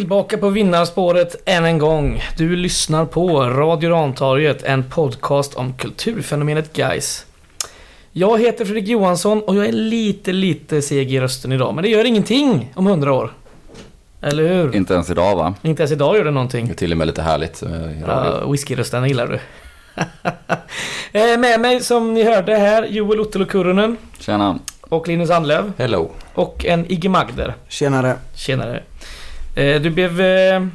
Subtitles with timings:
[0.00, 2.22] Tillbaka på vinnarspåret än en gång.
[2.36, 7.26] Du lyssnar på Radio Rantorget, en podcast om kulturfenomenet guys.
[8.12, 11.74] Jag heter Fredrik Johansson och jag är lite, lite seg i rösten idag.
[11.74, 13.32] Men det gör ingenting om hundra år.
[14.22, 14.76] Eller hur?
[14.76, 15.54] Inte ens idag va?
[15.62, 16.68] Inte ens idag gör det Det någonting.
[16.68, 17.62] är till och med lite härligt.
[17.62, 18.00] eh.
[18.06, 19.38] Ja, whiskyrösten gillar du.
[21.12, 24.58] Eh, Med mig som ni hörde här, Joel Ottolo Kurunen Tjena.
[24.80, 26.10] och Linus Anlöv Hello.
[26.34, 27.54] och en Igge Magder.
[27.68, 28.16] Tjenare.
[28.34, 28.82] Tjenare.
[29.56, 30.66] Eh, Du blev, eh,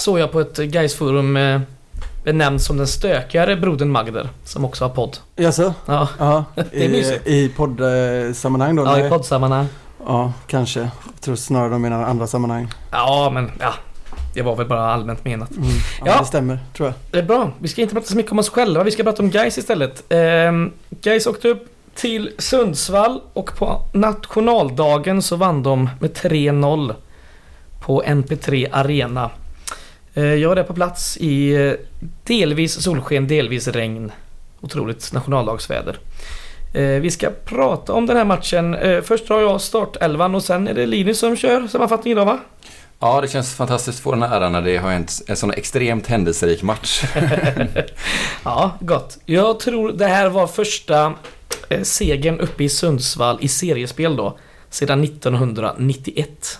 [0.00, 1.60] såg jag på ett Gaisforum eh,
[2.24, 5.18] benämnd som den stökigare brodern Magder, som också har podd.
[5.36, 5.74] Jaså?
[5.86, 7.26] Ja, Ja, Det är mysigt.
[7.26, 8.82] i, i poddsammanhang då?
[8.84, 9.06] ja nej?
[9.06, 9.66] i poddsammanhang.
[10.06, 10.80] Ja, kanske.
[10.80, 12.68] Jag tror snarare de menar andra sammanhang.
[12.92, 13.72] Ja, men ja.
[14.34, 15.50] Det var väl bara allmänt menat.
[15.50, 15.68] Mm.
[16.00, 16.18] Ja, Ja.
[16.20, 16.94] det stämmer, tror jag.
[17.10, 17.50] Det är bra.
[17.58, 18.84] Vi ska inte prata så mycket om oss själva.
[18.84, 20.12] Vi ska prata om Gais istället.
[20.12, 20.52] Eh,
[20.90, 26.94] Gais åkte upp till Sundsvall och på nationaldagen så vann de med 3-0
[27.80, 29.30] på MP3 Arena.
[30.14, 31.72] Eh, jag var där på plats i eh,
[32.24, 34.12] delvis solsken, delvis regn.
[34.60, 35.98] Otroligt nationaldagsväder.
[36.74, 38.76] Eh, vi ska prata om den här matchen.
[39.02, 42.38] Först drar jag startelvan och sen är det Linus som kör sammanfattningen idag va?
[42.98, 45.50] Ja, det känns fantastiskt att få den här äran när det har en, en sån
[45.50, 47.04] extremt händelserik match.
[48.44, 49.18] Ja, gott.
[49.26, 51.14] Jag tror det här var första
[51.82, 54.38] segern uppe i Sundsvall i seriespel då.
[54.70, 56.58] Sedan 1991.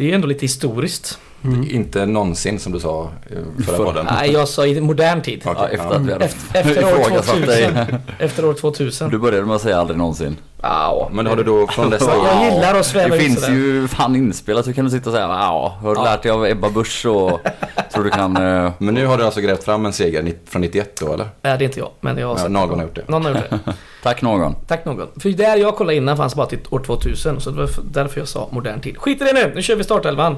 [0.00, 1.18] Det är ju ändå lite historiskt.
[1.44, 1.70] Mm.
[1.70, 3.10] Inte någonsin som du sa
[3.58, 3.86] i förra Förra.
[3.86, 4.06] podden.
[4.10, 5.42] Nej, jag sa i modern tid.
[5.44, 7.46] Okej, Ja, efter hade Efter, efter, år ifrågasatt 2000.
[7.74, 7.86] dig.
[8.18, 9.10] Efter år 2000.
[9.10, 10.36] Du började med att säga aldrig någonsin.
[10.62, 12.10] Ja, Men har du då från dessa...
[12.16, 13.54] Jag gillar att sväva Det finns sådär.
[13.56, 14.66] ju fan inspelat.
[14.68, 16.04] Hur kan du sitta och säga ja, har du Ja.
[16.04, 17.40] lärt dig av Ebba Busch och
[17.94, 18.36] tror du kan...
[18.36, 21.26] eh, Men nu har du alltså grävt fram en seger från 91 då, eller?
[21.42, 21.90] Nej, det är inte jag.
[22.00, 23.08] Men jag har Ja, någon har gjort det.
[23.08, 23.58] Någon har gjort det.
[24.02, 24.54] Tack någon.
[24.66, 25.08] Tack någon.
[25.20, 27.40] För där jag kollade innan fanns bara till år 2000.
[27.40, 28.96] Så det var därför jag sa modern tid.
[28.98, 30.36] Skit i det nu, nu kör vi startelvan.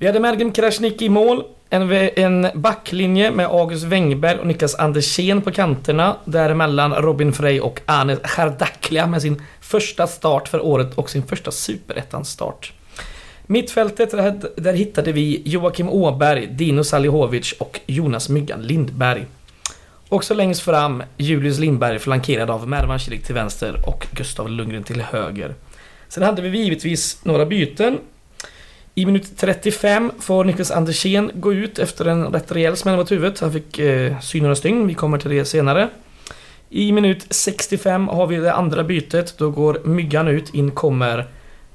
[0.00, 1.44] Vi hade Mergim Krasniqi i mål.
[1.70, 6.16] En, en backlinje med August Wengberg och Niklas Andersén på kanterna.
[6.24, 11.50] Däremellan Robin Frey och Anes Chardaklia med sin första start för året och sin första
[11.50, 12.72] superettan-start.
[13.46, 19.26] Mittfältet, där, där hittade vi Joakim Åberg, Dino Salihovic och Jonas Myggan Lindberg.
[20.08, 25.00] Också längst fram Julius Lindberg flankerad av Mervan Kilik till vänster och Gustav Lundgren till
[25.00, 25.54] höger.
[26.08, 27.98] Sen hade vi givetvis några byten.
[28.94, 33.40] I minut 35 får Niklas Andersén gå ut efter en rätt rejäl smäll mot huvudet.
[33.40, 35.88] Han fick eh, sy några stygn, vi kommer till det senare.
[36.70, 39.34] I minut 65 har vi det andra bytet.
[39.38, 41.28] Då går Myggan ut, in kommer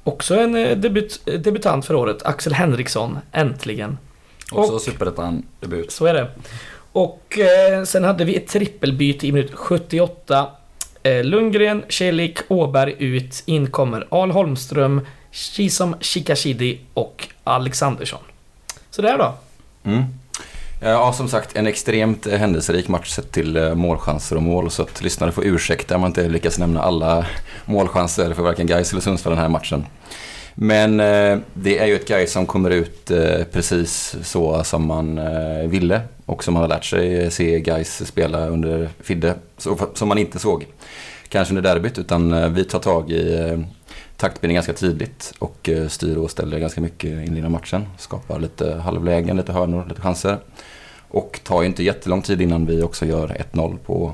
[0.03, 3.97] också en eh, debut, eh, debutant för året, Axel Henriksson, äntligen.
[4.51, 5.91] Också superettan-debut.
[5.91, 6.27] Så är det.
[6.91, 10.47] Och eh, sen hade vi ett trippelbyte i minut 78.
[11.03, 13.43] Eh, Lundgren, Celik, Åberg ut.
[13.45, 15.01] In kommer Al Holmström,
[15.35, 18.19] Shisom Shikashidi och Alexandersson.
[18.91, 19.33] Så där då.
[19.83, 20.03] Mm.
[20.81, 24.71] Eh, ja, som sagt, en extremt eh, händelserik match sett till eh, målchanser och mål.
[24.71, 27.25] Så att lyssnare får ursäkta om man inte lyckas nämna alla
[27.65, 29.85] målchanser för varken Gais eller Sundsvall den här matchen.
[30.53, 35.17] Men eh, det är ju ett Gais som kommer ut eh, precis så som man
[35.17, 39.35] eh, ville och som man har lärt sig se Gais spela under Fidde.
[39.57, 40.65] Så, som man inte såg
[41.29, 43.65] kanske under derbyt utan vi tar tag i
[44.17, 47.87] taktbildning ganska tidigt och eh, styr och ställer ganska mycket inledning av matchen.
[47.97, 50.37] Skapar lite halvlägen, lite hörnor, lite chanser.
[51.07, 54.13] Och tar ju inte jättelång tid innan vi också gör 1-0 på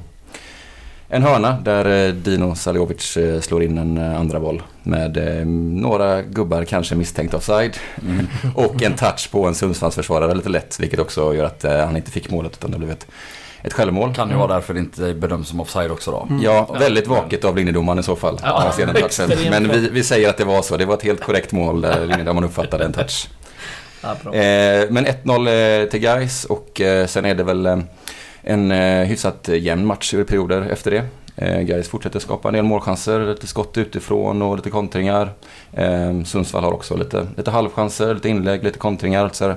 [1.08, 6.66] en hörna där eh, Dino Saljovic eh, slår in en andra boll med några gubbar
[6.66, 7.78] kanske misstänkt offside.
[8.02, 8.28] Mm.
[8.56, 12.30] Och en touch på en Sundsvallsförsvarare lite lätt vilket också gör att han inte fick
[12.30, 13.08] målet utan det blev ett,
[13.64, 14.14] ett självmål.
[14.16, 16.28] Kan ju vara därför det inte bedöms som offside också då.
[16.42, 18.40] Ja, väldigt vaket av linjedomaren i så fall.
[18.44, 18.74] Ja,
[19.50, 20.78] Men vi, vi säger att det var så.
[20.78, 23.30] Det var ett helt korrekt mål där linjedomaren uppfattade en touch.
[24.02, 24.12] Ja.
[24.12, 27.80] Eh, men 1-0 eh, till Gais och eh, sen är det väl eh,
[28.42, 31.04] en eh, hyfsat jämn match i perioder efter det.
[31.36, 35.30] Eh, Gais fortsätter skapa en del målchanser, lite skott utifrån och lite kontringar.
[35.74, 39.30] Eh, Sundsvall har också lite, lite halvchanser, lite inlägg, lite kontringar.
[39.34, 39.56] Så här,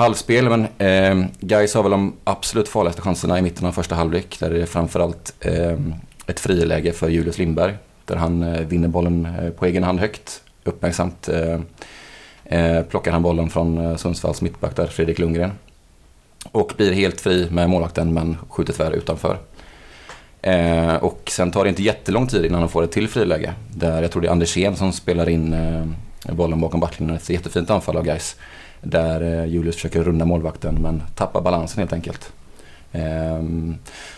[0.00, 4.36] halvspel, men eh, Gais har väl de absolut farligaste chanserna i mitten av första halvlek.
[4.40, 5.78] Där det är framförallt eh,
[6.26, 7.74] ett friläge för Julius Lindberg.
[8.04, 10.42] Där han eh, vinner bollen eh, på egen hand högt.
[10.64, 11.60] Uppmärksamt eh,
[12.44, 15.52] eh, plockar han bollen från eh, Sundsvalls mittback där, Fredrik Lundgren.
[16.52, 19.38] Och blir helt fri med målvakten men skjuter tyvärr utanför.
[20.42, 23.54] Eh, och sen tar det inte jättelång tid innan han får ett till friläge.
[23.74, 27.16] Där jag tror det är Andersén som spelar in eh, bollen bakom backlinjen.
[27.16, 28.36] Ett jättefint anfall av Gais.
[28.82, 32.32] Där eh, Julius försöker runda målvakten men tappar balansen helt enkelt.
[32.92, 33.42] Eh,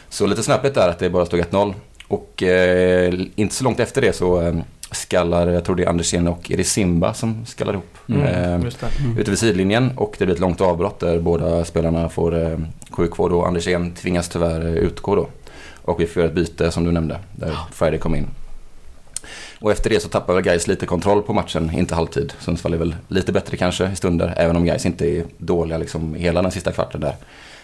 [0.09, 1.75] så lite snöpligt där att det bara stod 1-0.
[2.09, 4.55] Och eh, inte så långt efter det så eh,
[4.91, 7.99] skallar, jag tror det är Andersén och är det Simba som skallar ihop.
[8.09, 8.87] Mm, Eh, just det.
[9.21, 12.59] ute vid sidlinjen och det blir ett långt avbrott där båda spelarna får eh,
[12.91, 15.27] sjukvård och Andersén tvingas tyvärr eh, utgå då.
[15.83, 18.27] Och vi får göra ett byte som du nämnde, där Friday kom in.
[19.63, 22.33] Och efter det så tappar väl Gais lite kontroll på matchen, inte halvtid.
[22.41, 26.15] Sundsvall är väl lite bättre kanske i stunder, även om Gais inte är dåliga liksom
[26.15, 27.17] hela den sista kvarten där.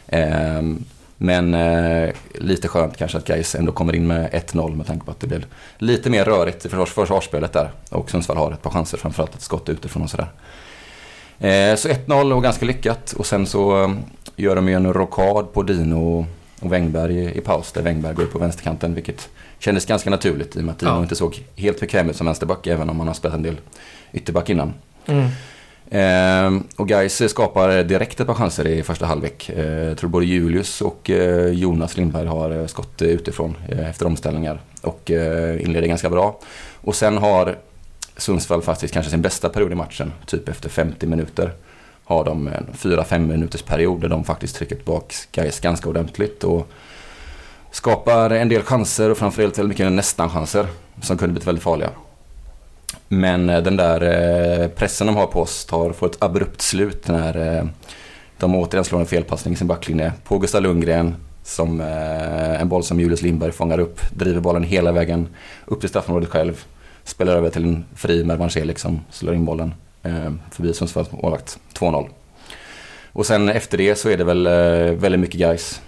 [0.07, 0.85] Ehm,
[1.17, 5.11] men eh, lite skönt kanske att Gais ändå kommer in med 1-0 med tanke på
[5.11, 5.47] att det blir
[5.79, 7.71] lite mer rörigt i försvars försvarsspelet där.
[7.91, 10.29] Och Sundsvall har ett par chanser, framförallt ett skott utifrån och sådär.
[11.39, 13.13] Eh, så 1-0 och ganska lyckat.
[13.13, 13.91] Och sen så eh,
[14.37, 16.27] gör de ju en rockad på Dino
[16.61, 17.73] och Wängberg i, paus.
[17.73, 19.29] Där Wängberg går upp på vänsterkanten, vilket
[19.59, 21.03] kändes ganska naturligt i och med att Dino Ja.
[21.03, 23.57] inte såg helt bekväm ut som vänsterback, även om han har spelat en del
[24.13, 24.75] ytterback innan.
[25.07, 25.29] Mm.
[25.91, 29.51] Eh, och Gais skapar direkt ett par chanser i första halvlek.
[29.51, 34.07] Eh, jag tror både Julius och eh, Jonas Lindberg har eh, skott utifrån eh, efter
[34.07, 36.41] omställningar och eh, inleder ganska bra.
[36.81, 37.57] Och sen har
[38.17, 41.53] Sundsvall faktiskt kanske sin bästa period i matchen, typ efter 50 minuter.
[42.09, 46.69] Har de en 4-5 minuters period där de faktiskt trycker tillbaka Gais ganska ordentligt och
[47.71, 50.67] skapar en del chanser och framförallt väldigt mycket nästan-chanser
[51.03, 51.91] som kunde blivit väldigt farliga.
[53.09, 54.01] Men eh, den där
[54.63, 57.65] eh, pressen de har på oss tar, får ett abrupt slut när eh,
[58.39, 61.15] de återigen slår en felpassning i sin backlinje på Gustav Lundgren.
[61.43, 65.29] Som en boll som Julius Lindberg fångar upp, driver bollen hela vägen
[65.65, 66.65] upp till straffområdet själv.
[67.05, 71.59] Spelar över till en fri Mervan Celik som slår in bollen eh, förbi Sundsvalls målvakt.
[71.75, 72.09] 2-0.
[73.13, 75.81] Och sen efter det så är det väl eh, väldigt mycket guys.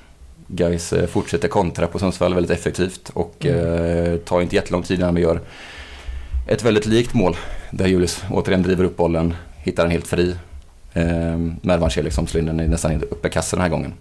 [0.46, 5.14] Guys eh, fortsätter kontra på Sundsvall väldigt effektivt och eh, tar inte jättelång tid innan
[5.14, 5.40] vi gör
[6.48, 7.36] ett väldigt likt mål.
[7.70, 10.34] Där Julius återigen driver upp bollen, hittar den helt fri.
[10.92, 13.92] Eh, Mervan Celik som slår in den nästan uppe i kassen den här gången.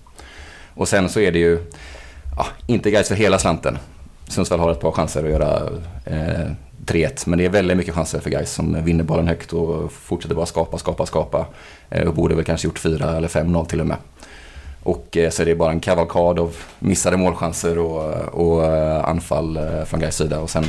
[0.74, 1.60] Och sen så är det ju,
[2.38, 3.78] ja, inte guys för hela slanten.
[4.28, 5.70] Sundsvall har ett par chanser att göra
[6.06, 6.52] eh,
[6.90, 7.24] 3-1.
[7.26, 10.46] Men det är väldigt mycket chanser för guys som vinner bollen högt och fortsätter bara
[10.46, 11.46] skapa, skapa, skapa.
[11.90, 13.98] Eh, och borde väl kanske gjort 4 eller 5-0 till och med.
[14.84, 19.60] Och eh, så är det bara en kavalkad av missade målchanser och, och eh, anfall
[19.86, 20.40] från guys sida.
[20.40, 20.66] Och sen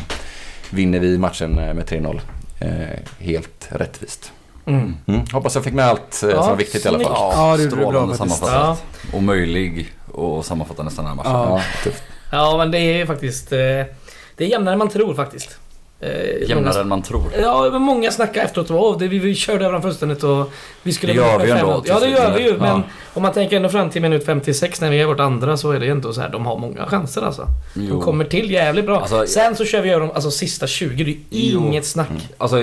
[0.71, 2.21] vinner vi matchen med 3-0.
[2.61, 4.33] Eh, helt rättvist.
[4.67, 4.95] Mm.
[5.07, 5.21] Mm.
[5.33, 7.07] Hoppas jag fick med allt Ja, som var viktigt i alla fall.
[7.07, 7.35] snyggt.
[7.37, 8.19] Ja, det bra faktiskt.
[8.39, 8.83] sammanfattat.
[9.13, 11.33] Omöjlig att sammanfatta nästan den här matchen.
[11.33, 11.63] Ja.
[11.85, 11.91] Ja.
[12.33, 13.51] Ja, men det är faktiskt...
[13.51, 15.59] Det är jämnare än man tror faktiskt.
[16.03, 17.23] Eh, Jämnare många- än man tror.
[17.43, 20.53] Ja, men många snackar efteråt och det, vi, vi körde dem fullständigt och
[20.83, 21.13] vi skulle...
[21.13, 21.83] Det gör vi ändå, 5-0.
[21.85, 22.53] Ja, det gör vi ju.
[22.59, 22.83] Men Ja.
[23.15, 25.81] om man tänker ända fram till minut 56 när vi gör vårt andra så är
[25.81, 27.47] det ändå så här, de har många chanser alltså.
[27.75, 28.01] De Jo.
[28.01, 29.01] kommer till jävligt bra.
[29.01, 31.67] Alltså, Sen så kör vi över dem, alltså sista 20, det är ju Jo.
[31.67, 32.09] inget snack.
[32.39, 32.57] Alltså,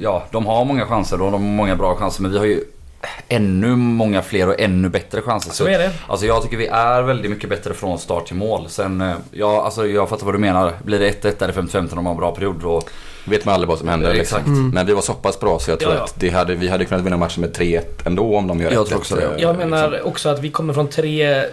[0.00, 2.64] ja, de har många chanser och de har många bra chanser men vi har ju
[3.28, 5.50] ännu många fler och ännu bättre chanser.
[5.52, 5.90] Så är det.
[6.06, 8.64] Alltså jag tycker vi är väldigt mycket bättre från start till mål.
[8.68, 10.72] Sen, eh, ja alltså jag fattar vad du menar.
[10.84, 12.82] Blir det 1-1 eller 5-15 om de har en bra period då...
[13.24, 14.14] vet man aldrig vad som händer.
[14.14, 14.38] Liksom.
[14.38, 14.74] exakt.
[14.74, 16.04] Men vi var så pass bra så jag tror Ja, ja.
[16.04, 18.84] att det hade, vi hade kunnat vinna matchen med 3-1 ändå om de gör Jag
[18.84, 19.22] 1-1, tror också det.
[19.24, 20.08] eh, Jag menar liksom.
[20.10, 21.44] också att vi kommer från tre,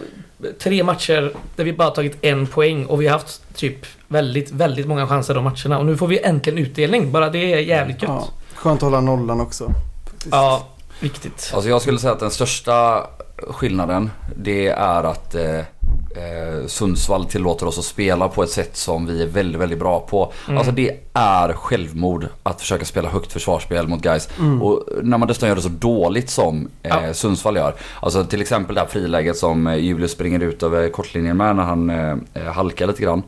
[0.60, 4.88] tre matcher där vi bara tagit en poäng och vi har haft typ väldigt, väldigt
[4.88, 5.80] många chanser de matcherna.
[5.80, 7.12] Och nu får vi äntligen utdelning.
[7.12, 8.12] Bara det är jävligt gött.
[8.12, 8.28] Ja.
[8.56, 9.72] Skönt att hålla nollan också.
[10.06, 10.28] faktiskt.
[10.32, 10.68] Ja,
[11.00, 11.52] viktigt.
[11.54, 13.08] Alltså jag skulle säga att den största
[13.48, 19.06] skillnaden det är att eh, eh, Sundsvall tillåter oss att spela på ett sätt som
[19.06, 20.34] vi är väldigt, väldigt bra på.
[20.48, 20.58] Mm.
[20.58, 24.30] Alltså det är självmord att försöka spela högt försvarsspel mot guys.
[24.62, 27.14] Och när man dessutom gör det så dåligt som eh, Ja.
[27.14, 27.76] Sundsvall gör.
[28.00, 31.64] Alltså till exempel det här friläget som eh, Julius springer ut över kortlinjen med när
[31.64, 33.24] han eh, halkar lite grann.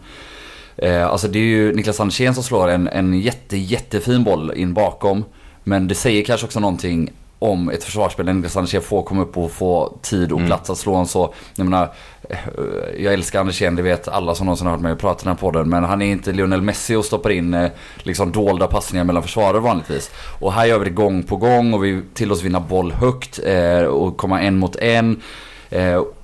[1.10, 5.24] Alltså det är ju Niklas Andersén som slår en, en jätte, jättefin boll in bakom.
[5.64, 7.12] Men det säger kanske också någonting
[7.44, 10.48] om ett försvarsspel där Niklas Andersén får komma upp och få tid och Mm.
[10.48, 11.34] plats att slå en så.
[11.56, 11.94] Jag menar,
[12.30, 12.38] eh,
[12.98, 15.40] jag älskar Andersén, det vet alla som någonsin har hört mig prata i den här
[15.40, 15.70] podden.
[15.70, 19.60] Men han är inte Lionel Messi och stoppar in eh, liksom dolda passningar mellan försvarare
[19.60, 20.12] vanligtvis.
[20.40, 23.40] Och här gör vi det gång på gång och vi till oss vinna boll högt
[23.46, 25.22] eh, och komma en mot en.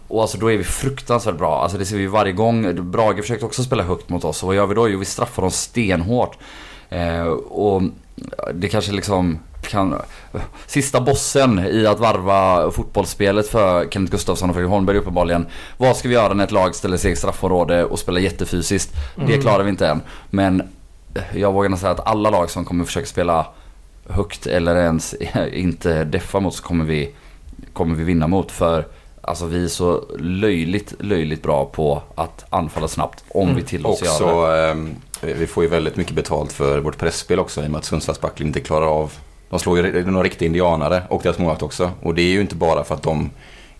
[0.07, 1.61] Och alltså då är vi fruktansvärt bra.
[1.61, 2.91] Alltså det ser vi varje gång.
[2.91, 4.43] Brage försökte också spela högt mot oss.
[4.43, 4.89] Och vad gör vi då?
[4.89, 6.37] Jo, vi straffar dem stenhårt.
[7.49, 7.81] Och
[8.53, 10.01] det kanske liksom kan...
[10.65, 15.47] Sista bossen i att varva fotbollsspelet för Kenneth Gustafsson och Fredrik Holmberg uppenbarligen.
[15.77, 18.93] Vad ska vi göra när ett lag ställer sig i straffområde och spelar jättefysiskt?
[19.27, 20.01] Det klarar vi inte än.
[20.29, 20.63] Men
[21.33, 23.47] jag vågar nog säga att alla lag som kommer försöka spela
[24.09, 25.15] högt eller ens
[25.53, 27.15] inte deffa mot så kommer vi,
[27.73, 28.51] kommer vi vinna mot.
[28.51, 28.87] För
[29.21, 34.17] alltså vi är så löjligt, löjligt bra på att anfalla snabbt om vi tillåts göra
[34.17, 34.33] det.
[34.33, 37.79] Också, ehm, vi får ju väldigt mycket betalt för vårt pressspel också i och med
[37.79, 39.13] att Sundsvalls backlinje inte klarar av
[39.49, 41.91] De slår ju några riktiga indianare och deras målvakt också.
[42.01, 43.29] Och det är ju inte bara för att de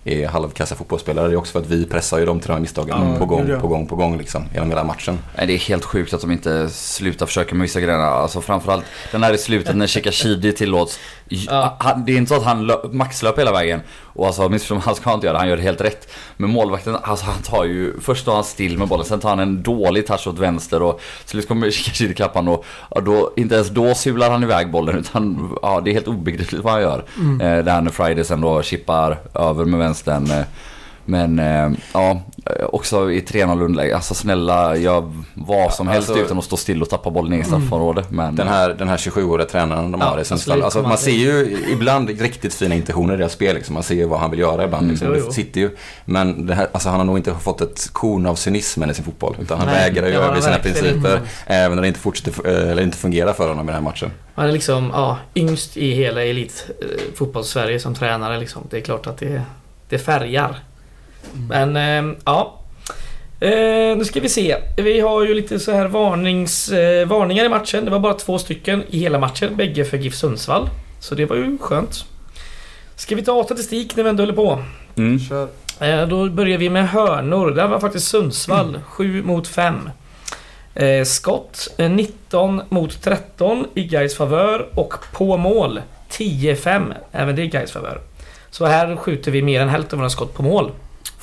[0.04, 1.28] är halvkassa fotbollsspelare.
[1.28, 3.26] Det är också för att vi pressar ju dem till de här misstagen Ja, på
[3.26, 4.46] gång, på gång, på gång liksom.
[4.54, 5.20] Genom hela matchen.
[5.38, 8.00] Nej, det är helt sjukt att de inte slutar försöka med vissa grejer.
[8.00, 11.00] Alltså framförallt den här i slutet när Shikashidi tillåts.
[11.30, 11.78] Ja.
[11.80, 13.82] Han, det är inte så att han lö- maxlöper hela vägen.
[14.04, 16.12] Och alltså missförstå han ska inte göra det, han gör det helt rätt.
[16.38, 19.40] Men målvakten, alltså han tar ju, först står han still med bollen, sen tar han
[19.40, 22.66] en dålig touch åt vänster och slut kommer Shikashidi ikapp han och
[22.96, 26.64] ja, då, inte ens då sular han iväg bollen utan ja, det är helt obegripligt
[26.64, 27.04] vad han gör.
[27.42, 30.32] Eh, där när Friday sen då chippar över med vänstern.
[30.32, 30.46] Eh,
[31.06, 32.22] men eh, ja,
[32.72, 33.96] också i 3-0 underläge.
[33.96, 37.44] Alltså snälla, gör vad som helst alltså- utan att stå still och tappa bollen i
[37.44, 38.04] straffområde.
[38.10, 40.64] Men Den här, den här 27-åriga tränaren de Ja, har i Sundsvall.
[40.64, 43.56] Alltså, man ser ju ibland riktigt fina intentioner i deras spel.
[43.56, 43.74] Liksom.
[43.74, 44.88] Man ser ju vad han vill göra ibland.
[44.90, 45.08] Liksom.
[45.08, 45.76] Jo, Det sitter ju.
[46.06, 49.06] Men det här, alltså, han har nog inte fått ett korn av cynismen i sin
[49.06, 49.36] fotboll.
[49.42, 50.96] Utan han Nej, vägrar ju överge sina principer.
[50.96, 51.22] inte.
[51.46, 54.12] Även när det inte, fortsätter, eh, eller inte fungerar för honom i den här matchen.
[54.36, 58.40] Han är liksom ja, yngst i hela elit eh, fotbolls-Sverige som tränare.
[58.40, 58.62] Liksom.
[58.70, 59.42] Det är klart att det,
[59.90, 60.60] det färgar.
[61.50, 62.54] Men eh, ja.
[63.40, 64.58] Eh, nu ska vi se.
[64.78, 67.86] Vi har ju lite så här varnings, eh, varningar i matchen.
[67.86, 69.56] Det var bara två stycken i hela matchen.
[69.56, 70.70] Bägge för GIF Sundsvall.
[71.00, 72.06] Så det var ju skönt.
[72.96, 74.64] Ska vi ta statistik när vi ändå håller på?
[74.98, 75.20] Mm.
[75.20, 75.48] Kör.
[75.80, 77.52] Eh, Då börjar vi med hörnor.
[77.52, 79.90] Där var faktiskt Sundsvall 7 mot 5.
[80.76, 85.82] Eh, skott eh, 19 mot 13 i Gais favör och på mål
[86.12, 86.94] 10-5.
[87.12, 88.02] Även det i Gais favör.
[88.50, 90.72] Så här skjuter vi mer än hälften av våra skott på mål.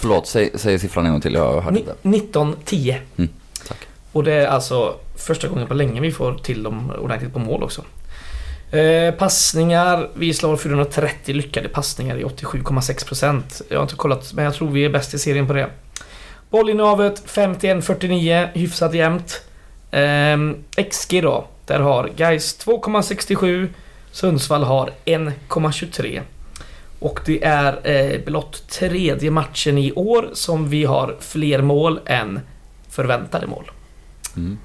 [0.05, 1.35] Förlåt, säg, säg siffran en gång till.
[1.35, 1.95] Jag hörde inte.
[2.03, 2.97] 19-10.
[3.17, 3.31] Mm,
[3.69, 3.79] tack.
[4.13, 7.63] Och det är alltså första gången på länge vi får till dem ordentligt på mål
[7.63, 7.85] också.
[8.77, 10.11] Eh, passningar.
[10.15, 13.63] Vi slår 430 lyckade passningar i 87,6%.
[13.69, 15.71] Jag har inte kollat men jag tror vi är bäst i serien på det.
[16.51, 19.43] Bollinnehavet 51-49, hyfsat jämnt.
[19.91, 20.57] Ehm,
[20.91, 21.45] XG då.
[21.67, 23.69] Där har Gais 2,67.
[24.13, 26.23] Sundsvall har 1,23.
[27.05, 32.41] Och det är eh, blott tredje matchen i år som vi har fler mål än
[32.89, 33.71] förväntade mål.
[34.37, 34.59] Mm.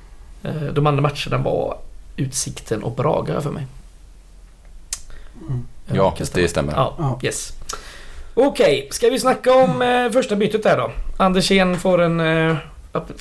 [0.43, 1.77] Eh, de andra matcherna var
[2.15, 3.67] Utsikten och Braga för mig.
[5.47, 5.65] Mm.
[5.87, 6.73] Eh, Ja, det stämmer.
[6.73, 7.19] Ja, Ja.
[7.23, 7.53] yes.
[8.33, 10.91] Okej, ska vi snacka om eh, första bytet där då?
[11.17, 12.19] Andersén får en...
[12.19, 12.57] Eh,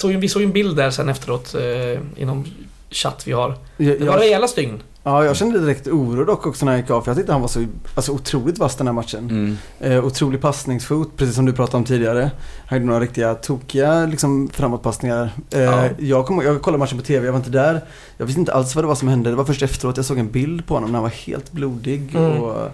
[0.04, 2.46] vi såg ju en bild där sen efteråt eh, inom
[2.90, 3.54] chatt vi har.
[3.76, 4.82] Det var jag, rejäla stygn.
[5.02, 7.40] Ja, jag kände direkt oro dock också när jag gick av för jag tyckte han
[7.40, 9.30] var så alltså, otroligt vass den här matchen.
[9.30, 9.56] Mm.
[9.80, 12.30] Eh, otrolig passningsfot, precis som du pratade om tidigare.
[12.66, 15.30] Han gjorde några riktiga tokiga liksom, framåtpassningar.
[15.50, 15.88] Eh, Ja.
[15.98, 17.80] jag, kom, jag kollade matchen på TV, jag var inte där.
[18.16, 19.30] Jag visste inte alls vad det var som hände.
[19.30, 22.14] Det var först efteråt jag såg en bild på honom när han var helt blodig.
[22.16, 22.32] Mm.
[22.42, 22.68] Och,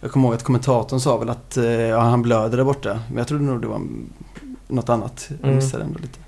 [0.00, 2.98] jag kommer ihåg att kommentatorn sa väl att eh, ja, han blöder där borta.
[3.08, 3.80] Men jag trodde nog det var
[4.68, 5.26] något annat.
[5.28, 5.56] Jag Mm.
[5.56, 6.18] missade ändå lite.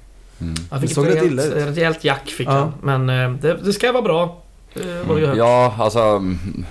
[0.40, 0.54] Mm.
[0.71, 1.76] Han Det fick såg ett rätt illa rejält, ut.
[1.76, 2.52] rejält jack fick Ja.
[2.83, 3.04] han.
[3.07, 4.42] Men eh, det, det ska vara bra.
[4.75, 5.37] Eh, har hört.
[5.37, 6.00] Ja, alltså...
[6.00, 6.65] mm,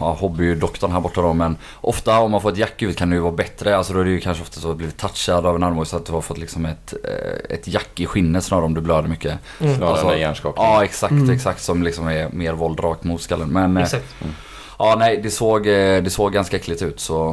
[0.00, 3.16] Ja, hobbydoktorn här borta då men ofta om man får ett jack ut kan det
[3.16, 3.76] ju vara bättre.
[3.76, 5.86] Alltså då är det ju kanske ofta så att du blivit touchad av en armbåge
[5.86, 8.80] så att du har fått liksom ett, eh, ett jack i skinnet snarare om du
[8.80, 9.38] blöder mycket.
[9.60, 9.76] Mm.
[9.76, 10.64] Snarare Alltså, än hjärnskakning.
[10.66, 11.30] Ja exakt, Mm.
[11.30, 13.48] exakt som liksom är mer våld rakt mot skallen.
[13.48, 14.14] Men eh, Exakt.
[14.78, 17.28] Ja nej det såg, eh, det såg ganska äckligt ut så...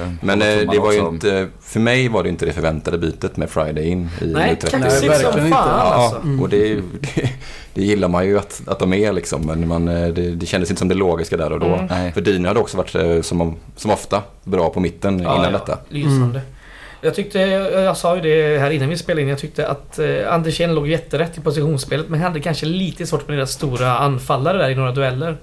[0.00, 1.12] eh, Men eh, det var ju också.
[1.14, 4.60] inte, för mig var det inte det förväntade bytet med Friday in i Nej, minut
[4.60, 4.78] 30.
[4.80, 5.58] kaxigt Nej, verkligen fan inte.
[5.58, 6.20] alltså.
[6.24, 6.74] Ja, och det,
[7.14, 7.30] det,
[7.74, 9.40] det gillar man ju att, att de är liksom.
[9.46, 11.66] Men man, det, det kändes inte som det logiska där och då.
[11.90, 12.12] Mm.
[12.12, 15.58] För Dino hade också varit som, som ofta bra på mitten Ja, innan ja.
[15.58, 15.78] detta.
[15.88, 16.40] Lysande.
[17.00, 20.32] Jag tyckte, jag sa ju det här innan vi spelade in, jag tyckte att eh,
[20.32, 24.70] Andersén låg jätterätt i positionsspelet men hade kanske lite svårt med deras stora anfallare där
[24.70, 25.36] i några dueller.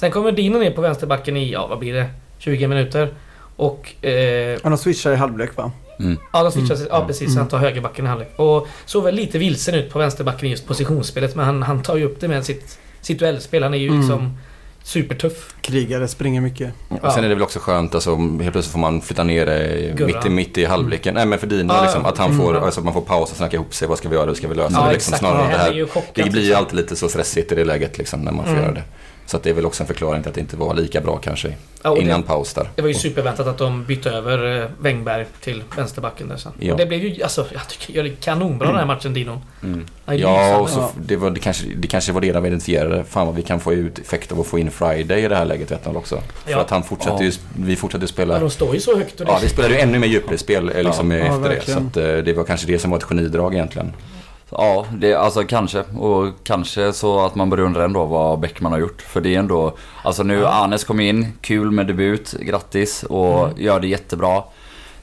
[0.00, 2.06] Sen kommer Dino ner på vänsterbacken i, ja vad blir det,
[2.38, 3.08] 20 minuter.
[3.56, 4.04] Och...
[4.04, 5.72] Eh, Han har switchat i halvlek va?
[6.00, 6.16] Mm.
[6.32, 7.38] ja, de switchar, ja precis, Mm.
[7.38, 8.32] han tar högerbacken i halvlek.
[8.36, 11.96] Och såg väl lite vilsen ut på vänsterbacken i just positionsspelet men han, han tar
[11.96, 13.62] ju upp det med sitt, sitt duellspel.
[13.62, 14.00] Han är ju Mm.
[14.00, 14.38] liksom
[14.82, 15.54] supertuff.
[15.60, 16.72] Krigare, springer mycket.
[17.02, 19.92] Och sen är det väl också skönt, alltså, helt plötsligt får man flytta ner det
[19.96, 20.06] Gurra.
[20.16, 21.14] mitt i, mitt i halvleken.
[21.14, 22.40] Nej men för Dino Ja, liksom, att han mm.
[22.46, 23.88] får, alltså, att man får pausa och snacka ihop sig.
[23.88, 24.26] Vad ska vi göra?
[24.26, 24.92] Hur ska vi lösa Ja, det?
[24.92, 25.18] Liksom, exakt.
[25.32, 25.72] snarare det här.
[25.72, 26.64] ju chockat, Det blir ju liksom.
[26.64, 28.64] alltid lite så stressigt i det läget liksom, när man får Mm.
[28.64, 28.82] göra det.
[29.28, 31.16] Så att det är väl också en förklaring till att det inte var lika bra
[31.16, 32.68] kanske Ja, och det- innan paus där.
[32.74, 36.52] Det var ju superväntat att de bytte över eh, Wängberg till vänsterbacken där sen.
[36.58, 36.72] Ja.
[36.72, 39.40] Och det blev ju, alltså jag tycker gör det kanonbra den här matchen Dino.
[39.62, 39.86] Mm.
[40.06, 40.90] Ja, och så, Ja.
[41.00, 43.04] det, var, det, kanske, det kanske var det de identifierade.
[43.04, 45.44] Fan vad vi kan få ut effekt av att få in Friday i det här
[45.44, 46.22] läget 1 också.
[46.44, 46.60] För Ja.
[46.60, 48.38] att han fortsatte ju, vi fortsatte Ja, spela.
[48.38, 49.32] de står ju så högt och det...
[49.32, 51.72] Ja, vi spelade ju ännu mer djupledsspel eh, liksom, Ja, efter det.
[51.72, 53.92] Så att, eh, det var kanske det som var ett genidrag egentligen.
[54.50, 55.80] Ja, det, alltså kanske.
[55.98, 59.02] Och kanske så att man börjar undra ändå vad Bäckman har gjort.
[59.02, 59.72] För det är ändå...
[60.04, 60.48] Alltså nu, Ja.
[60.48, 63.62] Anes kom in, kul med debut, grattis och Mm.
[63.62, 64.42] gör det jättebra.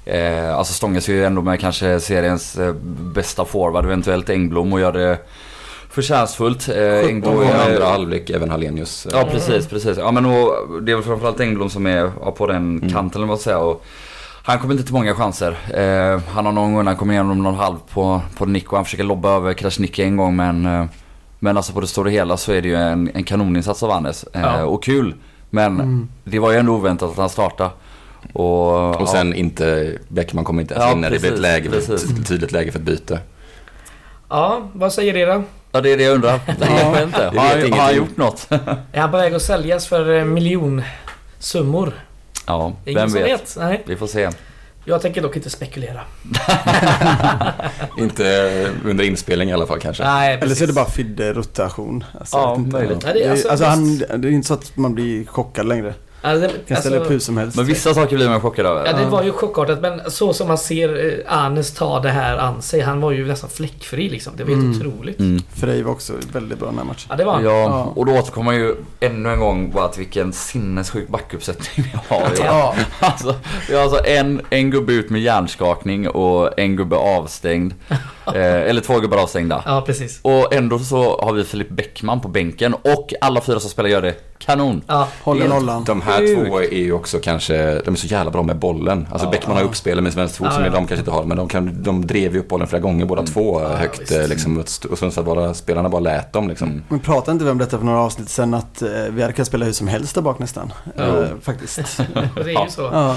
[0.05, 2.73] Eh, alltså stångas ju ändå med kanske seriens eh,
[3.13, 5.17] bästa forward, eventuellt Engblom och gör det
[5.89, 6.69] förtjänstfullt.
[6.69, 9.07] Eh, Engblom Och i andra halvlek även Hallenius.
[9.11, 9.97] Ja precis, precis.
[9.97, 12.89] Ja men och, det är väl framförallt Engblom som är ja, på den Mm.
[12.89, 13.59] kanten eller vad man säger.
[13.59, 13.85] Och
[14.47, 15.51] Han kommer inte till många chanser.
[15.73, 18.75] Eh, han har någon gång han kommer igenom någon halv på, på Nico.
[18.75, 20.65] Han försöker lobba över Krasniqi en gång men...
[20.65, 20.85] Eh,
[21.39, 24.23] men alltså på det stora hela så är det ju en, en kanoninsats av Hannes.
[24.33, 24.63] Eh, Ja.
[24.63, 25.15] Och kul.
[25.49, 26.07] Men Mm.
[26.23, 27.69] det var ju ändå oväntat att han startade.
[28.33, 31.69] Och, Och sen inte, Bäckman kommer inte ens Ja, in när det blir ett läge,
[31.69, 32.03] precis.
[32.03, 33.19] ett tydligt läge för ett byte.
[34.29, 35.43] Ja, vad säger det då?
[35.71, 36.39] Ja det är det jag undrar.
[36.83, 37.23] Jag vet inte.
[37.25, 38.47] Har, har han gjort något?
[38.91, 41.93] Är han på väg att säljas för eh, miljonsummor?
[42.45, 43.31] Ja, Ingen vem som vet.
[43.31, 43.55] vet.
[43.59, 43.83] Nej.
[43.87, 44.29] Vi får se.
[44.87, 46.01] Jag tänker dock inte spekulera.
[47.97, 50.03] Inte under inspelning i alla fall kanske.
[50.03, 52.03] Nej, Eller så är det bara Fidde-rotation.
[52.19, 53.03] Alltså, Ja, möjligt.
[53.07, 55.93] Ja, det är alltså- alltså, han, det är inte så att man blir chockad längre.
[56.25, 57.57] Alltså, Kan ställa upp alltså, hur som helst.
[57.57, 58.85] Men vissa saker blir man chockad över.
[58.85, 62.37] Ja, det var ju chockartat men så som man ser eh, Anes ta det här
[62.37, 62.81] an sig.
[62.81, 64.33] Han var ju nästan fläckfri liksom.
[64.37, 64.77] Det var helt Mm.
[64.77, 65.19] otroligt.
[65.19, 65.41] Mm.
[65.55, 67.07] Frej var också väldigt bra den här matchen.
[67.09, 67.43] Ja, det var han.
[67.43, 67.93] Ja, Ja.
[67.95, 72.29] och då återkommer man ju ännu en gång bara till vilken sinnessjuk backuppsättning vi har.
[72.45, 72.75] Ja.
[72.99, 73.35] Alltså,
[73.69, 77.73] vi har alltså en, en gubbe ut med hjärnskakning och en gubbe avstängd.
[78.35, 79.63] eh, eller två gubbar avstängda.
[79.65, 80.19] Ja, precis.
[80.21, 84.01] Och ändå så har vi Filip Bäckman på bänken och alla fyra som spelar gör
[84.01, 84.81] det kanon.
[84.87, 85.83] Ja, Håller nollan.
[85.83, 86.47] De här Sjukt.
[86.49, 89.07] två är ju också kanske, de är så jävla bra med bollen.
[89.11, 89.31] Alltså Ja.
[89.31, 90.69] Bäckman har uppspelet med svensk fot Ja, som ja.
[90.69, 91.23] de kanske inte har.
[91.23, 94.01] Men de, kan, de drev ju upp bollen flera gånger båda två Ja, högt.
[94.01, 94.11] visst.
[94.11, 96.67] eh, liksom, och st- och Sundsvall bara, spelarna bara lät dem liksom.
[96.69, 96.83] Mm.
[96.89, 99.47] Men pratade inte vi om detta för några avsnitt sen att eh, vi hade kunnat
[99.47, 100.73] spela hur som helst där bak nästan?
[100.97, 101.03] Ja.
[101.03, 101.97] Eh, faktiskt.
[102.35, 102.81] Det är ju så.
[102.81, 103.15] ja.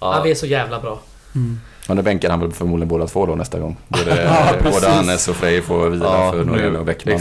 [0.00, 0.98] Ja, vi är så jävla bra.
[1.34, 1.60] Mm.
[1.90, 3.76] Men det bänkar han väl förmodligen båda två då nästa gång.
[3.88, 7.20] Både, Ja, både Hannes och Frej får vila Ja, för Norén nu- och Bäckman.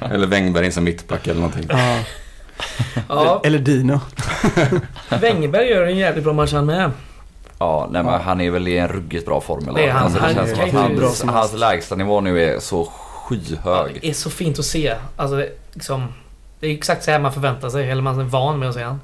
[0.10, 1.66] Eller Wängberg in som mittback eller någonting.
[1.68, 1.98] Ja.
[3.08, 4.00] Ja, Eller Dino.
[5.20, 6.90] Wängberg gör en jävligt bra match han med.
[7.58, 9.68] Ja, nej men han är väl i en ruggigt bra form.
[9.68, 9.78] Eller?
[9.78, 10.02] Det är han.
[10.04, 12.90] Alltså, det Han känns är som att hans, som hans lägstanivå nu är så Ja,
[13.36, 13.98] skyhög.
[14.02, 14.94] det är så fint att se.
[15.16, 16.06] Alltså, det, liksom,
[16.60, 17.90] det är exakt så här man förväntar sig.
[17.90, 19.00] Eller man är van med att se han.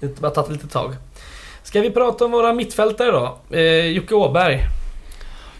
[0.00, 0.94] Det har bara tagit lite tag.
[1.72, 3.38] Ska vi prata om våra mittfältare då?
[3.56, 4.60] Eh, Jocke Åberg.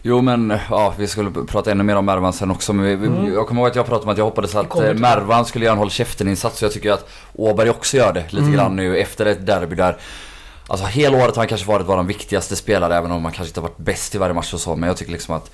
[0.02, 2.72] Jo men ja, vi skulle prata ännu mer om Mervan sen också.
[2.72, 3.34] Men vi, vi- Mm.
[3.34, 5.72] Jag kommer ihåg att jag pratade om att jag hoppades att eh, Mervan skulle göra
[5.72, 6.58] en håll käften-insats.
[6.58, 8.52] Så jag tycker att Åberg också gör det lite Mm.
[8.52, 9.96] grann nu efter ett derby där.
[10.66, 13.60] Alltså hela året har han kanske varit vår viktigaste spelare även om han kanske inte
[13.60, 14.76] har varit bäst i varje match och så.
[14.76, 15.50] Men jag tycker liksom att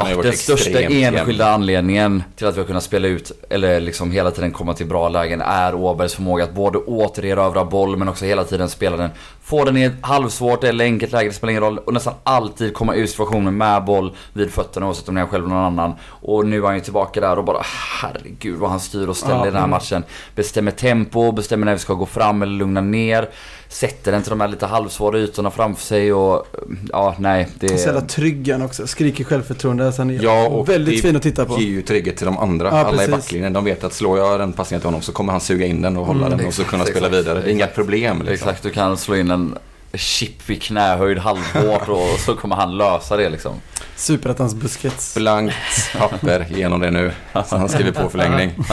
[0.00, 1.18] Ja, den största extremt jämn.
[1.18, 4.86] enskilda anledningen till att vi har kunnat spela ut, eller liksom hela tiden komma till
[4.86, 9.10] bra lägen, är Åbergs förmåga att både återerövra boll men också hela tiden spela den.
[9.42, 11.78] Få den i ett halvsvårt eller enkelt läge, det spelar ingen roll.
[11.78, 15.30] Och nästan alltid komma ur situationen med boll vid fötterna oavsett om det är han
[15.30, 15.92] själv eller någon annan.
[16.02, 17.62] Och nu är han ju tillbaka där och bara
[18.02, 19.46] herregud vad han styr och ställer Ja.
[19.46, 20.04] i den här matchen.
[20.34, 23.28] Bestämmer tempo, bestämmer när vi ska gå fram eller lugna ner.
[23.70, 26.46] Sätter den till de här lite halvsvåra ytorna framför sig och
[26.92, 27.48] ja, nej.
[27.60, 28.86] Det Så jävla trygg han också.
[28.86, 29.86] Skriker självförtroende.
[29.86, 31.58] Alltså han är Ja, och väldigt fin att titta på.
[31.58, 32.68] ger ju trygghet till de andra.
[32.68, 33.10] Ja, Alla i precis.
[33.10, 33.52] backlinjen.
[33.52, 35.96] De vet att slår jag den passningen till honom så kommer han suga in den
[35.96, 37.40] och hålla Mm, den och så exakt, kunna spela exakt, vidare.
[37.40, 38.16] Det är inga problem.
[38.18, 38.32] Liksom.
[38.34, 39.54] Exakt, du kan slå in en
[39.94, 43.52] chip vid knähöjd halvhårt och så kommer han lösa det liksom.
[43.96, 45.14] Superattans Busquets.
[45.14, 45.54] Blankt
[45.98, 47.12] papper, igenom det nu.
[47.46, 48.50] Så han skriver på förlängning.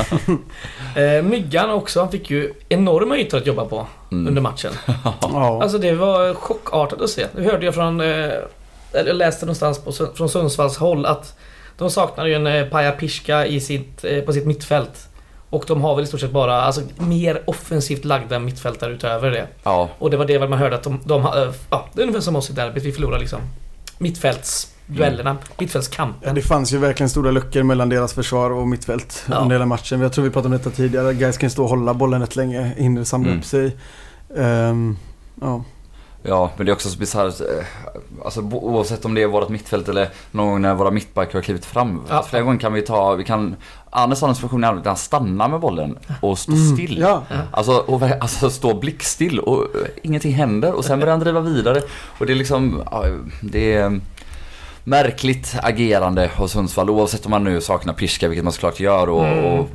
[0.95, 1.99] Eh, Myggan också.
[1.99, 4.28] Han fick ju enorma ytor att jobba på Mm.
[4.28, 4.71] under matchen.
[5.62, 7.25] Alltså det var chockartat att se.
[7.36, 8.01] Nu hörde jag från...
[8.01, 8.06] Eh,
[8.93, 11.38] eller jag läste någonstans på, från Sundsvalls håll att
[11.78, 15.08] de saknar ju en eh, Paja Piska i sitt, eh, på sitt mittfält.
[15.49, 19.47] Och de har väl i stort sett bara alltså, mer offensivt lagda mittfältare utöver det.
[19.63, 22.21] Ja, Och det var det man hörde att de, de eh, Ja, det är ungefär
[22.21, 22.84] som oss i derbyt.
[22.84, 23.39] Vi förlorar liksom
[23.97, 25.29] mittfältsduellerna.
[25.29, 25.41] Mm.
[25.49, 26.36] Ja, Mittfältskampen.
[26.36, 29.36] det fanns ju verkligen stora luckor mellan deras försvar och mittfält Ja.
[29.36, 30.01] under hela matchen.
[30.01, 31.13] Jag tror vi pratade om detta tidigare.
[31.13, 33.39] Guys kan stå och hålla bollen rätt länge, hinner samla Mm.
[33.39, 33.77] upp sig.
[34.38, 34.97] Ehm,
[35.41, 35.63] ja.
[36.27, 37.41] Ja, men det är också så bisarrt.
[37.41, 37.65] eh,
[38.25, 41.65] Alltså oavsett om det är vårt mittfält eller någon gång när våra mittbackar har klivit
[41.65, 42.01] fram.
[42.09, 42.23] Ja.
[42.23, 43.55] Flera gånger kan vi ta, vi kan...
[43.89, 46.97] Anders situation i allmänhet där han stannar med bollen och står Mm, still.
[46.99, 47.23] Ja.
[47.51, 51.81] Alltså, och, alltså stå blickstill och eh, ingenting händer och sen börjar han driva vidare.
[52.19, 52.83] Och det är liksom,
[53.41, 53.91] det är eh,
[54.83, 59.25] märkligt agerande hos Sundsvall oavsett om man nu saknar Piska, vilket man såklart gör och,
[59.25, 59.45] Mm.
[59.45, 59.69] och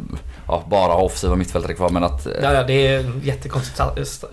[0.51, 2.27] ja, bara har offensiva mittfältare kvar men att...
[2.43, 3.79] Ja, ja, det är jättekonstigt.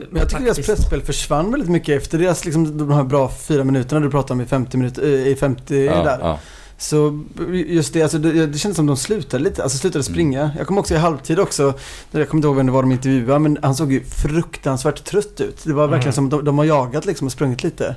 [0.10, 3.64] Men jag tycker deras pressspel försvann väldigt mycket efter deras, liksom, de här bra fyra
[3.64, 6.20] minuterna du pratade om i 50 minuter, eh, i 50 Ja, där.
[6.22, 6.40] ja.
[6.80, 10.52] Så just det, alltså det, det kändes som de slutade lite, alltså slutade springa.
[10.58, 11.74] Jag kommer också i halvtid också,
[12.12, 15.42] jag kommer inte ihåg vem det var de intervjuade, men han såg ju fruktansvärt trött
[15.42, 15.64] ut.
[15.64, 16.14] Det var verkligen Mm.
[16.14, 17.96] som att de, de har jagat liksom och sprungit lite.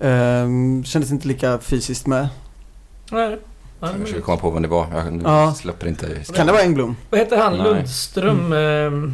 [0.00, 2.28] Ehm, kändes inte lika fysiskt med.
[3.10, 3.30] Nej.
[3.30, 3.36] Ja,
[3.80, 4.86] Jag men- försöker komma på vem det var.
[4.94, 5.54] Jag nu Ja.
[5.54, 6.96] släpper inte Kan det vara Engblom?
[7.10, 7.52] Vad heter han?
[7.56, 7.62] Nej.
[7.64, 8.52] Lundström?
[8.52, 9.12] eh,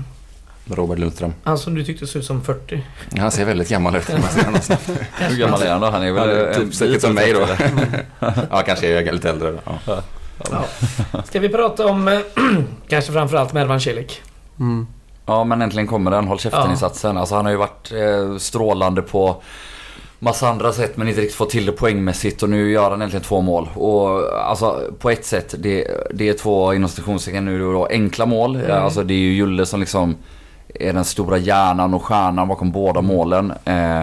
[0.76, 1.32] Robert Lundström.
[1.44, 2.86] han som du tyckte såg ut som 40.
[3.18, 4.10] Han ser väldigt gammal ut.
[5.18, 5.86] Hur gammal är han då?
[5.90, 7.46] Han är Han väl är typ säkert som mig då.
[8.50, 9.54] Ja, kanske är jag lite äldre.
[10.50, 10.64] Ja.
[11.24, 12.18] Ska vi prata om eh,
[12.88, 14.22] kanske framförallt Mervan Celik?
[14.60, 14.86] Mm.
[15.26, 16.68] Ja men äntligen kommer den, håll käften Ja.
[17.18, 19.42] Alltså han har ju varit eh, strålande på
[20.22, 23.24] massa andra sätt men inte riktigt fått till det poängmässigt och nu gör han äntligen
[23.24, 23.68] två mål.
[23.74, 28.56] Och alltså på ett sätt, det, det är två inom citationstecken nu då enkla mål.
[28.56, 28.84] Mm.
[28.84, 30.16] Alltså det är ju Julle som liksom
[30.74, 33.52] är den stora hjärnan och stjärnan bakom båda målen.
[33.64, 34.02] Eh,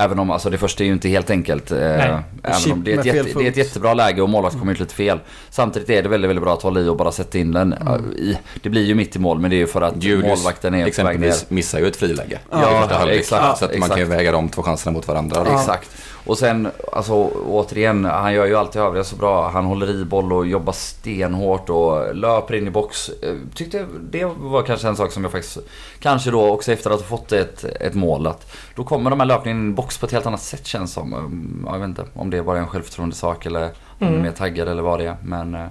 [0.00, 1.70] även om alltså det första är ju inte helt enkelt.
[1.70, 2.22] Eh, även
[2.60, 4.80] Chip om det är, ett jätte, det är ett jättebra läge och målvakten kommer ut
[4.80, 5.18] lite fel.
[5.50, 7.72] Samtidigt är det väldigt, väldigt bra att hålla i och bara sätta in den.
[7.72, 8.12] Mm.
[8.12, 10.74] I, det blir ju mitt i mål men det är ju för att Julius målvakten
[10.74, 12.38] är exempelvis missar ju ett friläge.
[12.50, 13.20] Ja, halvlek.
[13.20, 13.90] exakt, Så att man exakt.
[13.90, 15.42] kan ju väga de två chanserna mot varandra.
[15.46, 15.60] Ja.
[15.60, 15.90] Exakt.
[16.26, 17.12] Och sen, alltså
[17.48, 19.48] återigen, han gör ju alltid övriga så bra.
[19.48, 23.08] Han håller i boll och jobbar stenhårt och löper in i box.
[23.08, 25.58] Eh, Tyckte det var kanske en sak som jag faktiskt,
[26.00, 29.26] kanske då också efter att ha fått ett, ett mål, att då kommer de här
[29.26, 31.12] löpningarna in i box på ett helt annat sätt känns som.
[31.14, 34.08] Mm, Jag vet inte om det bara är en självförtroende sak eller om de är
[34.10, 34.22] Mm.
[34.22, 35.16] mer taggade eller vad det är.
[35.24, 35.66] Men eh,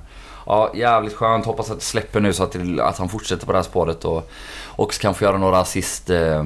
[0.46, 1.46] ja, jävligt skönt.
[1.46, 4.06] Hoppas att det släpper nu så att, det, att han fortsätter på det här spåret
[4.06, 4.30] och
[4.76, 6.10] också kan få göra några assist.
[6.10, 6.46] Eh,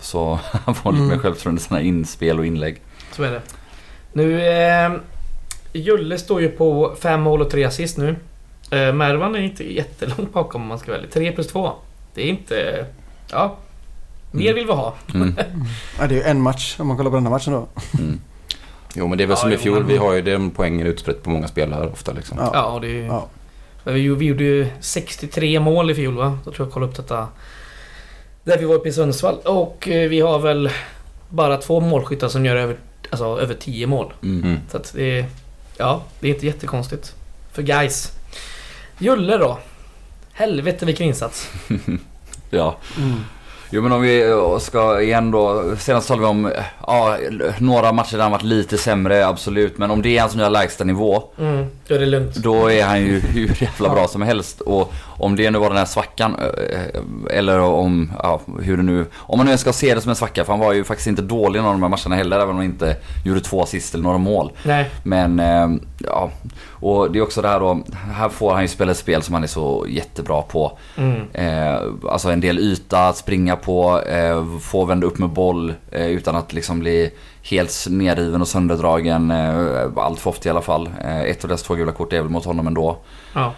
[0.00, 1.16] så han får lite Mm.
[1.16, 2.80] mer självförtroende i sina inspel och inlägg.
[3.12, 3.40] Så är det.
[4.12, 4.48] Nu...
[4.48, 4.92] Eh,
[5.72, 8.16] Julle står ju på fem mål och tre assist nu.
[8.70, 11.08] Eh, Mervan är inte jättelångt bakom om man ska välja.
[11.12, 11.72] 3 plus 2.
[12.14, 12.86] Det är inte...
[13.30, 13.56] Ja.
[14.30, 14.54] Mer Mm.
[14.54, 14.94] vill vi ha.
[15.14, 15.34] Mm.
[15.98, 17.66] Ja, det är ju en match om man kollar på den här matchen då.
[17.98, 18.20] Mm.
[18.94, 20.86] Jo men det är väl Ja, som i jo, fjol, vi har ju den poängen
[20.86, 22.38] utspritt på många spelare ofta liksom.
[22.40, 22.50] Ja.
[22.54, 23.06] Ja, det är...
[23.06, 23.26] Ja.
[23.84, 26.38] Vi, vi gjorde ju 63 mål i fjol va?
[26.44, 27.28] Jag tror jag kollade upp detta.
[28.44, 29.38] Där vi var uppe i Sundsvall.
[29.44, 30.70] Och eh, vi har väl
[31.28, 32.76] bara två målskyttar som gör över,
[33.10, 34.12] alltså, över 10 mål.
[34.22, 34.58] Mm.
[34.70, 35.26] Så att det är...
[35.76, 37.14] Ja, det är inte jättekonstigt.
[37.52, 38.12] För guys.
[38.98, 39.58] Julle då?
[40.32, 41.50] Helvete vilken insats.
[42.52, 42.76] Ja.
[42.98, 43.24] Mm.
[43.70, 45.76] Jo men om vi eh, ska igen då.
[45.78, 47.18] Senast talade vi om eh, ja,
[47.58, 49.78] några matcher där han varit lite sämre, absolut.
[49.78, 51.22] Men om det är hans nya lägsta nivå.
[51.38, 52.36] Mm, då är det lugnt.
[52.36, 54.60] Då är han ju hur jävla bra som helst.
[54.60, 56.36] Och om det nu var den här svackan.
[56.38, 57.00] eh,
[57.38, 59.06] Eller om, ja, hur det nu.
[59.16, 60.44] Om man nu ska se det som en svacka.
[60.44, 62.36] För han var ju faktiskt inte dålig i någon av de här matcherna heller.
[62.36, 64.52] Även om han inte gjorde två assist eller några mål.
[64.62, 64.90] Nej.
[65.02, 66.30] Men eh, ja,
[66.70, 67.80] och det är också det här då.
[68.12, 70.78] Här får han ju spela ett spel som han är så jättebra på.
[70.96, 71.20] Mm.
[71.32, 71.80] Eh,
[72.10, 76.36] alltså en del yta att springa på, eh, få vända upp med boll eh, utan
[76.36, 77.10] att liksom bli
[77.42, 79.30] helt nerriven och sönderdragen.
[79.30, 80.90] Eh, allt för ofta i alla fall.
[81.04, 82.98] Eh, ett av dess två gula kort är väl mot honom ändå.
[83.34, 83.52] Ja.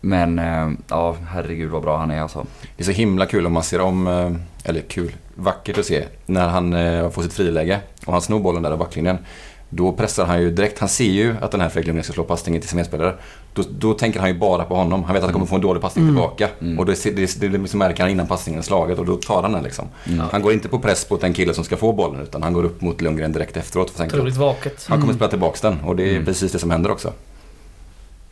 [0.00, 2.46] Men eh, ja, herregud vad bra han är alltså.
[2.76, 4.30] Det är så himla kul om man ser om, eh,
[4.70, 8.62] eller kul, vackert att se, när han eh, får sitt friläge och han snor bollen
[8.62, 9.18] där i backlinjen.
[9.72, 12.24] Då pressar han ju direkt, han ser ju att den här Fredrik Lundgren ska slå
[12.24, 13.14] passningen till sin medspelare.
[13.54, 15.04] Då, då tänker han ju bara på honom.
[15.04, 16.14] Han vet att han kommer få en dålig passning Mm.
[16.16, 16.48] tillbaka.
[16.60, 16.78] Mm.
[16.78, 19.42] Och det, det, det, det liksom märker han innan passningen är slaget och då tar
[19.42, 19.84] han den liksom.
[20.06, 20.26] Mm.
[20.32, 22.64] Han går inte på press på den kille som ska få bollen utan han går
[22.64, 24.00] upp mot Lundgren direkt efteråt.
[24.00, 24.86] Otroligt vaket.
[24.88, 26.24] han kommer spela tillbaka den och det är Mm.
[26.24, 27.12] precis det som händer också.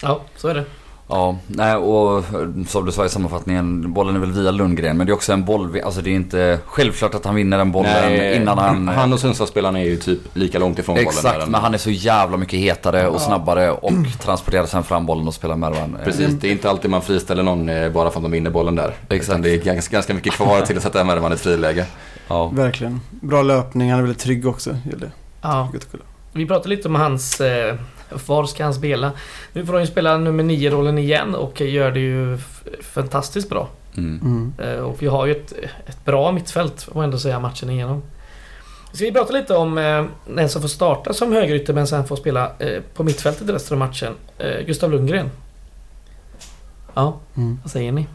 [0.02, 0.64] Ja, så är det.
[1.10, 2.24] Ja, nej och
[2.68, 4.96] som du sa i sammanfattningen, bollen är väl via Lundgren.
[4.96, 7.72] Men det är också en boll, alltså det är inte självklart att han vinner den
[7.72, 8.88] bollen Nej, innan han...
[8.88, 11.08] Han och Sundsvallsspelarna är ju typ lika långt ifrån bollen.
[11.08, 13.18] Exakt, men han är så jävla mycket hetare och Ja.
[13.18, 15.96] snabbare och transporterar sen fram bollen och spelar Mervan.
[16.00, 18.50] Eh, Precis, det är inte alltid man friställer någon eh, bara för att de vinner
[18.50, 18.94] bollen där.
[19.08, 19.42] Exakt.
[19.42, 21.86] Det är ganska, ganska mycket kvar till att sätta Mervan i ett friläge.
[22.28, 22.46] Ja.
[22.48, 23.00] Verkligen.
[23.10, 24.76] Bra löpning, han är väldigt trygg också.
[25.42, 25.68] Ja.
[26.32, 27.40] Vi pratade lite om hans...
[27.40, 27.74] Eh,
[28.26, 29.12] var ska han spela?
[29.52, 32.38] Nu får han ju spela nummer 9-rollen igen och gör det ju
[32.82, 33.68] fantastiskt bra.
[33.96, 34.20] Mm.
[34.22, 34.52] Mm.
[34.58, 35.52] Eh, och vi har ju ett,
[35.86, 38.02] ett bra mittfält, får man ändå säga, matchen igenom.
[38.92, 42.16] Ska vi prata lite om eh, den som får starta som högerytter men sen får
[42.16, 44.12] spela eh, på mittfältet resten av matchen?
[44.38, 45.30] Eh, Gustav Lundgren.
[46.94, 47.58] Ja, Mm.
[47.62, 48.06] vad säger ni?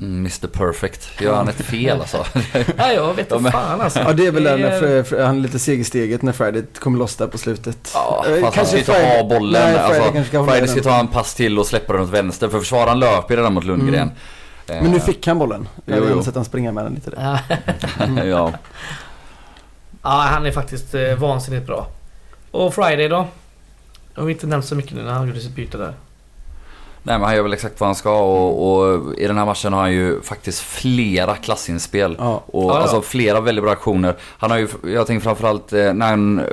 [0.00, 1.20] Mm, Mr Perfect.
[1.20, 2.24] Gör han ett fel alltså?
[2.76, 3.98] Nej, jag vet Ja, inte fan alltså.
[4.00, 6.62] Ja, det är väl Det där när han är lite seg i steget när Friday
[6.80, 7.90] kommer loss där på slutet.
[7.94, 9.62] Ja, Eh, fast han kanske ska inte Friday- ha bollen.
[9.62, 12.48] Nej, Friday alltså, ska Friday ska ta en pass till och släppa den åt vänster.
[12.48, 14.10] För försvararen löper ju redan mot Lundgren.
[14.66, 15.68] Men nu fick han bollen.
[15.84, 17.38] Jag hade gärna sett han springa med den lite där.
[18.16, 18.22] Ja.
[18.24, 18.52] ja.
[20.04, 21.86] Ja, han är faktiskt eh, vansinnigt bra.
[22.50, 23.26] Och Friday då?
[24.14, 25.94] Jag har inte nämnt så mycket nu när han gjorde sitt byte där.
[27.02, 29.72] Nej men han gör väl exakt vad han ska och, och i den här matchen
[29.72, 32.16] har han ju faktiskt flera klassinspel.
[32.18, 32.42] Ja.
[32.46, 32.80] Och Ja, ja.
[32.80, 34.16] alltså flera väldigt bra aktioner.
[34.38, 36.44] Han har ju, jag tänker framförallt eh, när han eh,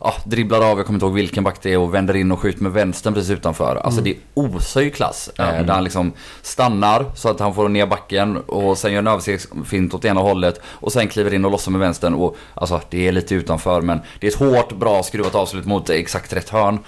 [0.00, 2.40] ja, dribblar av, jag kommer inte ihåg vilken back det är och vänder in och
[2.40, 3.76] skjuter med vänstern precis utanför.
[3.76, 5.30] Alltså det osar ju klass.
[5.38, 5.66] Mm.
[5.66, 9.94] Där han liksom stannar så att han får ner backen och sen gör en överstegsfint
[9.94, 12.14] åt ena hållet och sen kliver in och lossar med vänstern.
[12.14, 15.90] Och alltså det är lite utanför men det är ett hårt, bra skruvat avslut mot
[15.90, 16.78] exakt rätt hörn.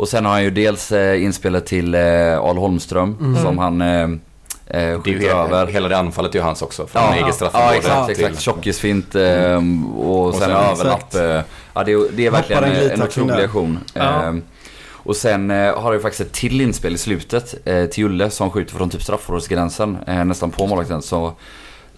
[0.00, 3.42] Och sen har han ju dels eh, inspelet till eh, Al Holmström Mm.
[3.42, 4.08] som han eh, eh,
[4.66, 5.66] Det är ju skjuter hela, över.
[5.66, 6.86] hela det anfallet är ju hans också.
[6.86, 8.40] Från Ja, eget Ja straffområde exakt, till- exakt.
[8.40, 9.54] Tjockisfint eh,
[9.96, 10.98] och, Och sen, sen- överlapp.
[11.06, 11.14] exakt.
[11.14, 11.40] eh,
[11.74, 13.78] Ja det är, det är verkligen en en, otrolig aktion.
[13.94, 14.24] Ja.
[14.28, 14.34] Eh,
[14.92, 18.30] och sen eh, har det ju faktiskt ett till inspel i slutet eh, till Julle
[18.30, 19.98] som skjuter från typ straffområdesgränsen.
[20.06, 21.02] Eh, nästan på målvakten.
[21.02, 21.32] Så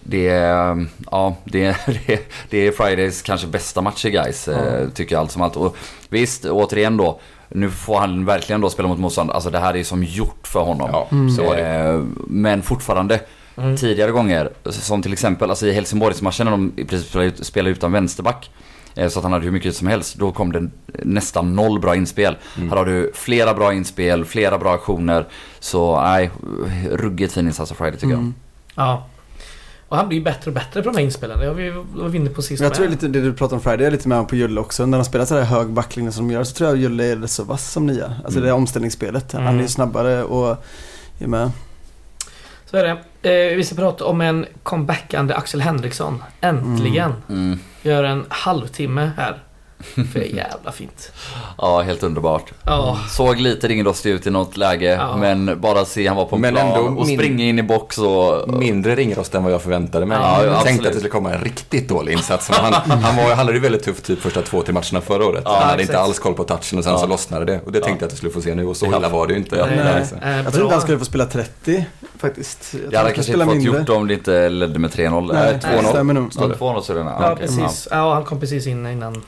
[0.05, 4.47] Det är, ja, det är, det är, det är Fridays kanske bästa match i guys
[4.47, 5.55] eh, tycker jag allt som allt.
[5.55, 5.75] Och
[6.09, 7.19] visst, återigen då.
[7.53, 9.31] Nu får han verkligen då spela mot motstånd.
[9.31, 10.89] Alltså det här är som gjort för honom.
[10.93, 11.67] Ja, så var det.
[11.67, 13.19] Eh, Men fortfarande.
[13.57, 13.77] Mm.
[13.77, 17.71] Tidigare gånger, som till exempel alltså i Helsingborgsmatchen när de i princip spelade ut- spelade
[17.71, 18.51] utan vänsterback.
[18.95, 20.15] eh, Så att han hade hur mycket som helst.
[20.15, 20.69] Då kom det
[21.03, 22.35] nästan noll bra inspel.
[22.57, 22.69] Mm.
[22.69, 25.25] Här har du flera bra inspel, flera bra aktioner.
[25.59, 26.29] Så nej,
[26.91, 28.33] ruggigt fin insats av Friday tycker Mm.
[28.75, 29.05] Ja.
[29.93, 31.55] Och han blir ju bättre och bättre på de här inspelen.
[31.57, 32.91] Vi var vi inne på sist jag tror med.
[32.91, 34.85] lite det du pratar om Friday är lite med på Julle också.
[34.85, 37.27] När de spelar så här hög backlinje som de gör så tror jag Julle är
[37.27, 38.05] så vass som nia.
[38.05, 38.43] Alltså Mm.
[38.43, 39.31] det är omställningsspelet.
[39.33, 39.57] Han Mm.
[39.57, 40.63] är ju snabbare och
[41.19, 41.51] är med.
[42.65, 42.83] Så är
[43.21, 43.49] det.
[43.51, 46.23] Eh, vi ska prata om en comebackande Axel Henriksson.
[46.41, 47.13] Äntligen.
[47.27, 47.35] jag.
[47.37, 47.59] Mm.
[47.81, 49.43] Gör en halvtimme här.
[50.13, 51.11] För det är jävla fint.
[51.57, 52.51] Ja, helt underbart.
[52.65, 52.99] Ja.
[53.09, 55.17] Såg lite ringrostig ut i något läge, Ja.
[55.17, 57.63] men bara se han var på en Men plan ändå och min- springa in i
[57.63, 58.49] box och...
[58.59, 60.17] Mindre ringrost än vad jag förväntade mig.
[60.21, 60.63] Ja, jag absolut.
[60.65, 62.49] tänkte att det skulle komma en riktigt dålig insats.
[62.49, 65.25] Men han, han, var, han hade ju väldigt tufft typ första två, tre matcherna förra
[65.25, 65.41] året.
[65.45, 65.89] Ja, han hade exakt.
[65.89, 66.99] inte alls koll på touchen och sen Ja.
[66.99, 67.59] så lossnade det.
[67.65, 69.33] Och det tänkte jag att jag skulle få se nu och så illa var det
[69.33, 69.55] ju inte.
[69.55, 70.05] Nej.
[70.43, 71.85] Jag tror inte han skulle få spela 30
[72.19, 72.69] faktiskt.
[72.73, 73.77] Jag tror Jag hade kanske inte fått mindre.
[73.79, 75.33] gjort det om det inte ledde med 3-0.
[75.33, 75.89] Nej, Nej, det 2-0.
[75.89, 76.31] stämmer nog.
[76.35, 77.87] Ja, 2-0 så är det Ja, precis.
[77.91, 79.21] Ja, han kom precis in innan.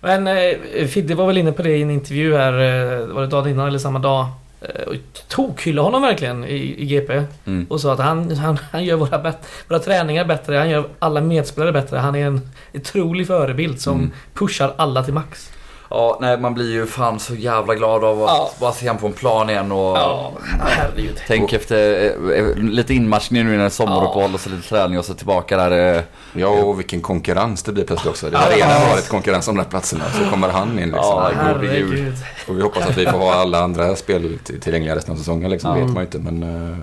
[0.00, 3.26] Men eh, Fidde var väl inne på det i en intervju här, eh, var det
[3.26, 4.26] dagen innan eller samma dag?
[4.60, 4.94] Eh, och
[5.28, 7.22] tokhyllade honom verkligen i, i GP.
[7.46, 7.66] Mm.
[7.70, 11.20] Och sa att han, han, han gör våra, bet- våra träningar bättre, han gör alla
[11.20, 11.96] medspelare bättre.
[11.96, 12.40] Han är en
[12.74, 14.10] otrolig förebild som Mm.
[14.34, 15.50] pushar alla till max.
[15.90, 18.50] Ja, nej man blir ju fan så jävla glad av att Ja.
[18.60, 19.96] bara se honom på en plan igen och...
[19.96, 21.20] Ja, herregud.
[21.26, 25.14] Tänk efter eh, eh, lite inmatchning nu är sommaruppehåll och så lite träning och så
[25.14, 25.96] tillbaka där.
[25.96, 28.30] eh, Ja, och vilken konkurrens det blir plötsligt också.
[28.30, 28.56] Det har Ja.
[28.56, 30.04] redan varit konkurrens om de här platserna.
[30.10, 30.92] Så kommer han in liksom.
[31.02, 31.30] Ja.
[31.36, 32.14] Herregud.
[32.48, 35.50] Och vi hoppas att vi får ha alla andra spel tillgängliga resten av säsongen.
[35.50, 35.70] Liksom.
[35.78, 35.84] Ja.
[35.84, 36.18] vet man ju inte.
[36.18, 36.42] Men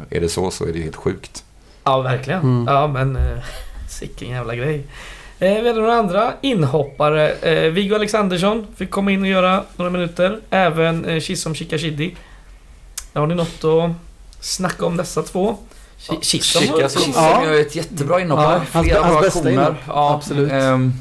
[0.09, 1.43] är det så så är det helt sjukt.
[1.83, 2.39] Ja, verkligen.
[2.41, 2.65] Mm.
[2.75, 3.17] Ja, men...
[3.89, 4.83] Sicken jävla grej.
[5.39, 7.32] Eh, vi hade några andra inhoppare.
[7.32, 10.39] Eh, Viggo Alexandersson fick komma in och göra några minuter.
[10.50, 12.15] Även eh, Chisom Chikashidi.
[13.13, 13.91] Har ni något att
[14.39, 15.58] snacka om dessa två?
[16.00, 17.43] Chi- Chisom Chica som, Ja.
[17.45, 19.74] gör ett jättebra inhopp Ja, hans- Flera hans bra bästa inhopp.
[19.88, 20.52] Ja, Absolut.
[20.52, 20.93] ehm,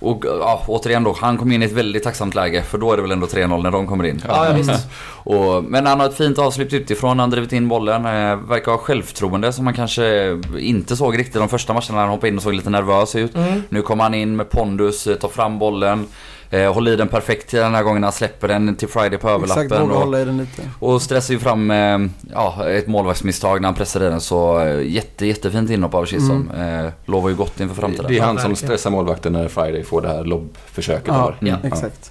[0.00, 2.96] och ja, återigen då, han kom in i ett väldigt tacksamt läge för då är
[2.96, 4.22] det väl ändå 3-0 när de kommer in.
[4.28, 4.70] Ja, ja visst.
[5.24, 8.78] Och, men han har ett fint avslut utifrån, han drivit in bollen, eh, verkar ha
[8.78, 12.42] självförtroende som man kanske inte såg riktigt de första matcherna när han hoppade in och
[12.42, 13.34] såg lite nervös ut.
[13.34, 13.62] Mm.
[13.68, 16.06] Nu kommer han in med pondus, eh, tar fram bollen,
[16.50, 19.28] eh, håller i den perfekt till den här gången han släpper den till Friday på
[19.28, 19.80] Exakt, överlappen.
[19.88, 20.62] våga Och, hålla i den lite.
[20.78, 21.98] och stressar ju fram eh,
[22.32, 24.20] ja, ett målvaktsmisstag när han pressar i den.
[24.20, 26.50] Så eh, jätte, jättefint inhopp av Chisholm.
[26.50, 28.06] Eh, lovar ju gott inför framtiden.
[28.08, 31.06] Det är Ja, han som stressar målvakten när Friday får det här lobbförsöket.
[31.06, 31.34] Ja.
[31.40, 31.56] Ja.
[31.62, 32.10] exakt.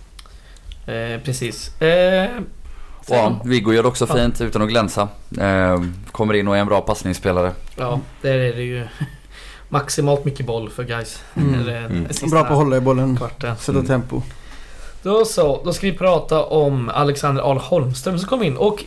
[0.88, 1.82] Eh, precis.
[1.82, 2.30] Eh,
[3.00, 4.16] Och ja, sen, Viggo gör det också Ja.
[4.16, 5.08] fint utan att glänsa.
[5.42, 7.52] Eh, kommer in och är en bra passningsspelare.
[7.78, 8.88] ja, där är det ju
[9.70, 11.20] maximalt mycket boll för guys.
[11.36, 11.66] Mm.
[11.66, 12.08] Det är Mm.
[12.32, 13.18] Bra på att hålla i bollen.
[13.18, 13.56] kvarten.
[13.58, 13.86] Sätta Mm.
[13.88, 14.22] tempo.
[15.04, 18.84] Då så, då ska vi prata om Alexander Ahl Holmström som kom in och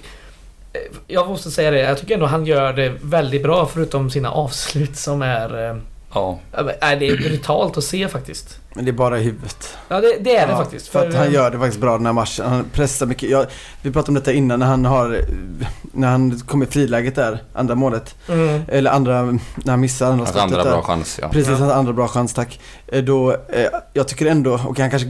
[0.72, 4.30] eh, jag måste säga det, jag tycker ändå han gör det väldigt bra förutom sina
[4.30, 5.70] avslut som är...
[5.70, 5.76] eh,
[6.14, 6.38] Ja.
[6.80, 8.58] Nej, det är brutalt att se faktiskt.
[8.74, 9.76] Men det är bara i huvudet.
[9.88, 10.88] Ja, det, det är det Ja, faktiskt.
[10.88, 12.46] För att han eh, gör det faktiskt bra den här matchen.
[12.48, 13.30] Han pressar mycket.
[13.30, 13.46] Jag,
[13.82, 15.20] vi pratade om detta innan när han har...
[15.92, 18.14] När han kom i friläget där, andra målet.
[18.28, 19.22] Mm, Eller andra,
[19.56, 20.70] när han missar andra skottet andra där.
[20.70, 21.28] bra chans, ja.
[21.28, 21.56] Precis, Ja.
[21.56, 22.60] hans andra bra chans, tack.
[22.86, 25.08] Eh, Då, eh, jag tycker ändå, och han kanske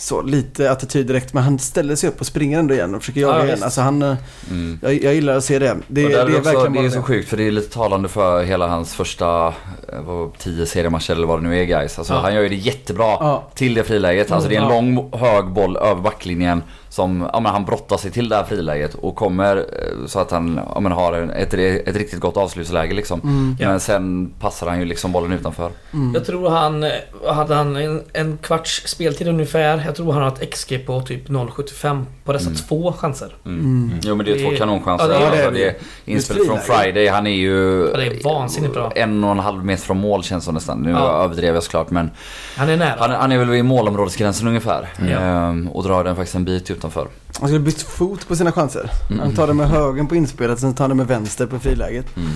[0.00, 3.20] så lite attityd direkt, men han ställer sig upp och springer ändå igen och försöker
[3.20, 3.62] jaga Ja, igen.
[3.62, 4.16] Alltså han, eh,
[4.50, 4.78] Mm.
[4.82, 5.76] jag, jag gillar att se det.
[5.88, 8.08] Det, det är är också, verkligen det är så sjukt för det är lite talande
[8.08, 11.98] för hela hans första eh, vad, tio seriematcher eller vad det nu är guys.
[11.98, 12.20] Alltså, Ja.
[12.20, 14.30] Han gör ju det jättebra Ja, till det friläget.
[14.30, 14.74] Alltså det är en Ja.
[14.74, 18.94] lång hög boll över backlinjen som, ja men han brottar sig till det här friläget
[18.94, 22.94] och kommer eh, så att han, ja men har en, ett, ett riktigt gott avslutsläge
[22.94, 23.20] liksom.
[23.20, 23.68] mm, Ja.
[23.68, 25.70] Men sen passar han ju liksom bollen utanför.
[25.92, 26.14] mm.
[26.14, 26.90] Jag tror han, eh,
[27.34, 29.82] hade han en, en kvarts speltid ungefär.
[29.86, 32.56] Jag tror han har ett XG på typ 0,75 på dessa Mm.
[32.58, 33.34] två chanser.
[33.46, 33.92] Mm.
[34.02, 35.08] Jo men det är två Det är- kanonchanser.
[35.12, 35.58] Ja, det är alltså, det.
[35.58, 35.74] det är
[36.04, 36.58] inspelet från.
[36.58, 37.06] Friday.
[37.08, 38.92] Han är ju Ja, det är vansinnigt bra.
[38.94, 40.78] en och en halv meter från mål känns som nästan.
[40.78, 41.24] Nu Ja.
[41.24, 42.10] överdrev jag såklart men
[42.56, 42.94] Han är nära.
[42.98, 44.88] han, han är väl vid målområdesgränsen ungefär.
[45.20, 47.08] Ehm, och drar den faktiskt en bit utanför.
[47.40, 48.90] Han skulle bytt fot på sina chanser.
[49.10, 49.20] Mm.
[49.20, 52.16] Han tar det med högen på inspelet, sen tar han det med vänster på friläget.
[52.16, 52.28] Mm.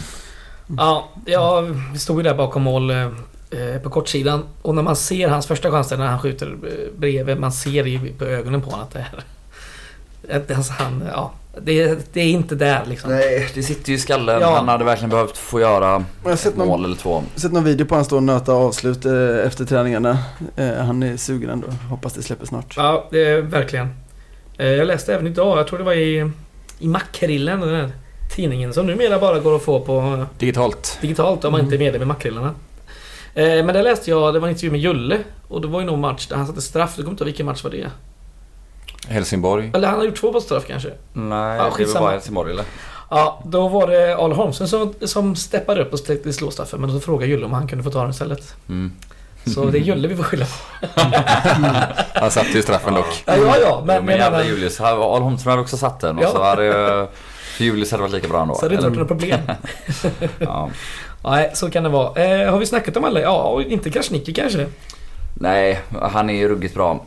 [0.77, 3.03] Ja, jag stod ju där bakom mål eh,
[3.51, 4.45] eh, på kortsidan.
[4.63, 7.87] Och när man ser hans första chans där när han skjuter eh, bredvid, man ser
[7.87, 10.57] i, på ögonen på honom att det är...
[10.57, 13.11] Alltså han, ja, det, det är inte där liksom.
[13.11, 14.41] Nej, det sitter ju i skallen.
[14.41, 14.57] Ja.
[14.57, 17.23] Han hade verkligen behövt få göra Jag har ett mål någon, eller två.
[17.35, 19.07] sett någon video på han stå och nöta avslut
[19.47, 20.19] efter träningarna.
[20.79, 21.67] Han är sugen ändå.
[21.91, 22.75] Hoppas det släpper snart.
[22.77, 23.89] Ja, det är verkligen.
[24.59, 26.31] Eh, jag läste även idag, jag tror det var i,
[26.79, 27.91] i Makrillen, den här
[28.35, 30.99] tidningen som numera bara går att få på Digitalt.
[31.01, 31.67] digitalt om man Mm.
[31.73, 32.55] inte är medlem i Makrillarna.
[33.35, 35.19] Eh, men det läste jag, det var en intervju med Julle.
[35.49, 36.93] Och det var ju någon match där han satte straff.
[36.97, 37.91] Jag kommer inte ihåg vilken match var det.
[39.09, 39.71] Helsingborg.
[39.75, 40.91] Eller han har gjort två på straff kanske.
[41.13, 42.65] Nej, Ja, det var bara Helsingborg eller?
[43.11, 46.81] Ja, då var det Arle Holmström som, som steppade upp och släckte slåstraffen.
[46.81, 48.55] Men då frågade Julle om han kunde få ta den istället.
[48.69, 48.93] Mm.
[49.47, 50.87] Så det är Julle vi får skylla på.
[52.21, 53.23] Han satte ju straffen dock.
[53.27, 53.83] Ja, ja, ja.
[53.87, 54.81] Men, Men, men, jävla men, Julius.
[54.81, 56.31] Arl Holmström hade också satt den och Ja.
[56.31, 56.73] så hade ju...
[57.57, 58.55] För Julius hade varit lika bra ändå.
[58.55, 59.41] så det är inte varit något problem.
[60.39, 60.71] Ja.
[61.25, 62.25] Nej, så kan det vara.
[62.25, 63.21] Eh, har vi snackat om alla?
[63.21, 64.67] Ja, inte Krasniqi kanske.
[65.35, 65.81] Nej,
[66.13, 67.05] han är ju ruggigt bra.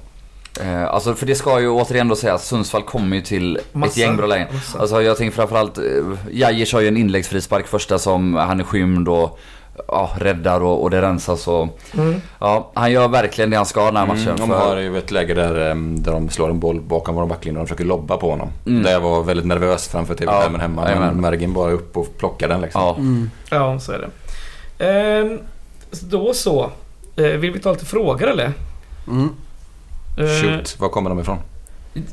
[0.62, 3.76] Eh, alltså för det ska ju återigen då säga att Sundsvall kommer ju till ett
[3.76, 4.00] Massa.
[4.00, 4.48] gäng bra lägen.
[4.54, 4.80] Massa.
[4.80, 5.84] Alltså jag tänker framförallt, eh,
[6.32, 9.39] Jajic har ju en inläggsfrispark första som han är skymd och
[9.88, 12.22] ja, räddar och, och det rensas och Mm.
[12.40, 14.22] ja, han gör verkligen det han ska den här matchen.
[14.28, 17.26] Mm, de för- har ju ett läge där, där de slår en boll bakom vår
[17.26, 18.50] backlinje och de försöker lobba på honom.
[18.66, 18.84] Mm.
[18.84, 21.00] Där jag var väldigt nervös framför TV-skärmen Ja, hemma.
[21.06, 22.82] Men Mergin bara upp och plockade den liksom.
[22.82, 23.30] Ja, Mm.
[23.50, 24.10] Ja, så är det.
[24.86, 25.40] Ehm,
[26.02, 26.72] då så.
[27.16, 28.52] Eh, vill vi ta lite frågor eller?
[29.08, 29.30] Mm.
[30.18, 31.38] Eh, Shoot, var kommer de ifrån?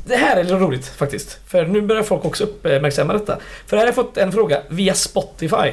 [0.07, 1.39] Det här är lite roligt faktiskt.
[1.47, 3.37] För nu börjar folk också uppmärksamma detta.
[3.67, 5.71] För här har jag fått en fråga via Spotify.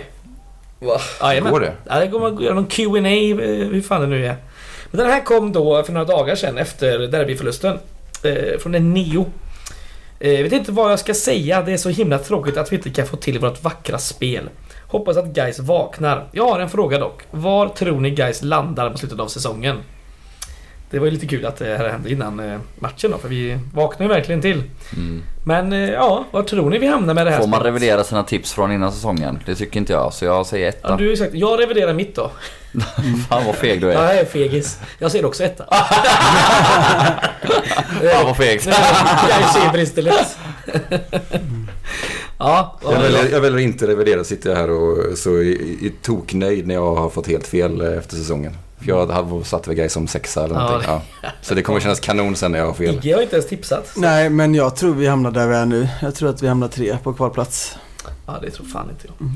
[0.80, 1.00] Va?
[1.20, 1.52] Jajamän.
[1.52, 1.72] Går det?
[1.88, 3.36] Ja, det går man att göra någon Q&A eh,
[3.68, 4.36] hur fan det nu är.
[4.90, 7.78] Men den här kom då för några dagar sedan efter derbyförlusten.
[8.22, 9.26] Eh, från en Neo.
[10.20, 11.62] Eh, jag vet inte vad jag ska säga.
[11.62, 14.48] Det är så himla tråkigt att vi inte kan få till vårt vackra spel.
[14.86, 16.28] Hoppas att guys vaknar.
[16.32, 17.22] Jag har en fråga dock.
[17.30, 19.76] Var tror ni guys landar på slutet av säsongen?
[20.90, 23.59] Det var ju lite kul att det här hände innan eh, matchen då, för vi
[23.74, 24.62] vaknade ju verkligen till.
[24.96, 25.22] Mm.
[25.44, 28.22] Men eh, ja, var tror ni vi hamnar med det här Får man revidera sina
[28.24, 29.38] tips från innan säsongen?
[29.46, 30.96] Det tycker inte jag, så jag säger Ja, etta.
[30.96, 32.31] du har sagt, jag reviderar mitt då.
[33.29, 34.07] Fan vad feg du Ja, är.
[34.14, 34.79] jag är fegis.
[34.98, 35.64] Jag säger också etta.
[38.12, 38.66] Fan vad fegt.
[38.66, 40.38] Jag ser istället.
[42.38, 44.24] Ja, Jag ja, väljer, jag väljer inte revidera.
[44.24, 45.50] Sitter jag här och så är,
[45.85, 48.57] är toknöjd när jag har fått helt fel eh, efter säsongen.
[48.80, 50.90] För jag hade satt väl Gais som sexa eller någonting.
[51.22, 51.28] Ja.
[51.42, 52.94] Så det kommer kännas kanon sen när jag har fel.
[52.94, 53.92] Igge har inte ens tipsat.
[53.96, 55.88] Nej, men jag tror vi hamnar där vi är nu.
[56.02, 57.76] Jag tror att vi hamnar tre på kvalplats.
[58.26, 59.28] Ja, det tror fan inte jag.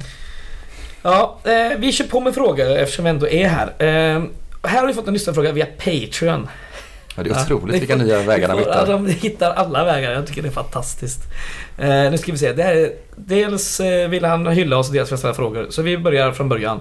[1.03, 3.67] Ja, eh, vi kör på med frågor eftersom vi ändå är här.
[3.79, 4.23] Eh,
[4.63, 6.49] här har vi fått en lyssnarfråga via Patreon.
[7.17, 8.87] Ja, det är otroligt Ja, vilka nya vägar de hittar.
[8.87, 10.13] de hittar alla vägar.
[10.13, 11.21] Jag tycker det är fantastiskt.
[11.79, 12.53] Eh, nu ska vi se.
[12.53, 15.67] Det här är, dels eh, vill han hylla oss, dels vill jag ställa frågor.
[15.71, 16.81] Så vi börjar från början.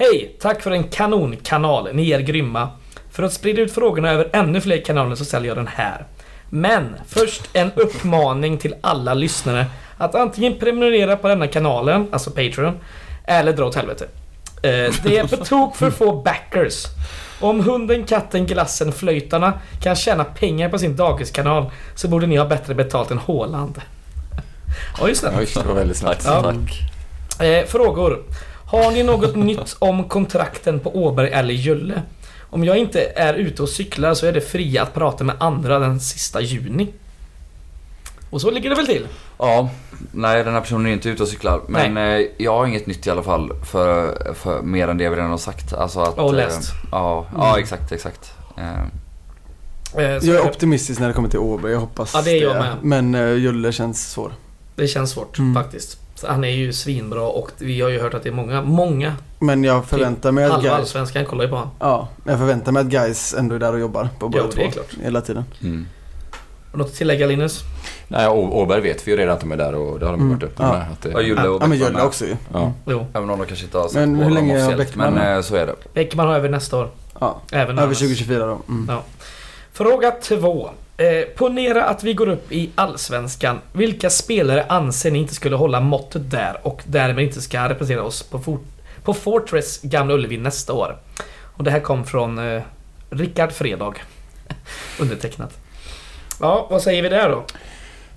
[0.00, 0.36] Hej!
[0.40, 1.88] Tack för en kanonkanal.
[1.92, 2.68] Ni är grymma.
[3.10, 6.06] För att sprida ut frågorna över ännu fler kanaler så ställer jag den här.
[6.50, 12.78] Men först en uppmaning till alla lyssnare att antingen prenumerera på denna kanalen, alltså Patreon,
[13.24, 14.04] eller dra åt helvete.
[14.62, 16.84] Eh, det är på tok för få backers.
[17.40, 22.44] Om hunden, katten, glassen, flöjtarna kan tjäna pengar på sin dagiskanal så borde ni ha
[22.44, 23.80] bättre betalt än Håland.
[25.00, 25.32] Ja, just det.
[25.38, 26.24] Oj, det var väldigt snabbt.
[26.26, 26.54] Ja.
[27.44, 28.22] Eh, frågor.
[28.68, 32.02] Har ni något nytt om kontrakten på Åberg eller Julle?
[32.50, 35.78] Om jag inte är ute och cyklar så är det fria att prata med andra
[35.78, 36.88] den sista juni.
[38.30, 39.06] Och så ligger det väl till?
[39.38, 39.70] Ja,
[40.12, 41.60] nej den här personen är inte ute och cyklar.
[41.68, 45.16] Men eh, jag har inget nytt i alla fall för, för mer än det vi
[45.16, 45.72] redan har sagt.
[45.72, 46.72] Alltså att, Och läst.
[46.72, 48.32] Eh, ja, ja, exakt, exakt.
[48.56, 48.64] Eh,
[49.96, 51.72] Eh, Jag är optimistisk när det kommer till Åberg.
[51.72, 52.76] Jag hoppas Ja, det är jag med.
[52.82, 54.32] Men uh, Julle känns svår.
[54.76, 55.54] Det känns svårt Mm.
[55.54, 55.98] faktiskt.
[56.20, 59.14] Så han är ju svinbra och vi har ju hört att det är många, många.
[59.38, 60.78] Men jag förväntar mig att Halva guys...
[60.80, 61.70] allsvenskan kollar ju på honom.
[61.80, 64.70] Ja, jag förväntar mig att guys ändå är där och jobbar på båda Jo, två.
[64.70, 64.94] klart.
[65.02, 65.44] Hela tiden.
[65.62, 65.86] Mm.
[66.74, 67.60] Något att tillägga Linus?
[68.08, 70.32] Nej, Åberg vet vi ju redan att de är där och det har de Mm.
[70.34, 70.72] varit öppna Ja.
[70.72, 70.82] med.
[70.92, 72.36] Att det, ja, Julle och Ja men Julle också ju.
[72.52, 72.72] ja.
[72.86, 73.06] Jo.
[73.14, 75.56] Även om de kanske inte har sagt Men hur länge har Beckman Men eh, så
[75.56, 75.74] är det.
[75.94, 76.90] Bäckman har över nästa år.
[77.20, 77.98] Ja, Även över annars.
[77.98, 78.58] 2024 då.
[78.68, 78.86] Mm.
[78.88, 79.02] Ja.
[79.72, 80.70] Fråga två.
[80.98, 83.60] Eh, ponera att vi går upp i Allsvenskan.
[83.72, 88.22] Vilka spelare anser ni inte skulle hålla måttet där och därmed inte ska representera oss
[88.22, 88.58] på, for-
[89.04, 90.96] på Fortress Gamla Ullevi nästa år?
[91.56, 92.62] Och det här kom från eh,
[93.10, 93.94] Rickard Fredag.
[95.00, 95.58] Undertecknat.
[96.40, 97.44] Ja, vad säger vi där då?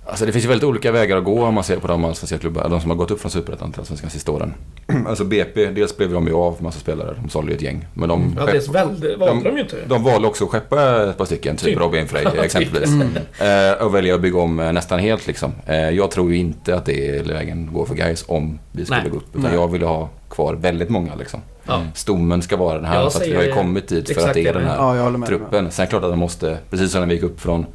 [0.06, 2.38] Alltså det finns ju väldigt olika vägar att gå om man ser på de allsvenska
[2.38, 4.54] klubbar, de som har gått upp från Superettan till Allsvenskan sista åren.
[5.06, 7.86] Alltså BP, dels blev de ju av massa spelare, de sålde ju ett gäng.
[7.94, 9.76] Men de, Ja, dels väldigt, valde de ju inte.
[9.86, 11.78] de valde också att skeppa ett par stycken, typ Typ.
[11.80, 12.90] Robin Frey Ja, exempelvis.
[12.90, 13.40] typ.
[13.40, 15.52] Eh, och välja att bygga om eh, nästan helt liksom.
[15.66, 18.84] Eh, jag tror ju inte att det är vägen att gå för guys om vi
[18.84, 19.10] skulle Nej.
[19.10, 19.28] gå upp.
[19.30, 19.54] Utan Nej.
[19.54, 21.40] jag vill ha kvar väldigt många liksom.
[21.66, 21.82] Ja.
[21.94, 24.34] Stommen ska vara den här, Jag för att vi har ju kommit dit för att
[24.34, 25.70] det är den här Ja, truppen.
[25.70, 27.66] Sen är det klart att de måste, precis som när vi gick upp från,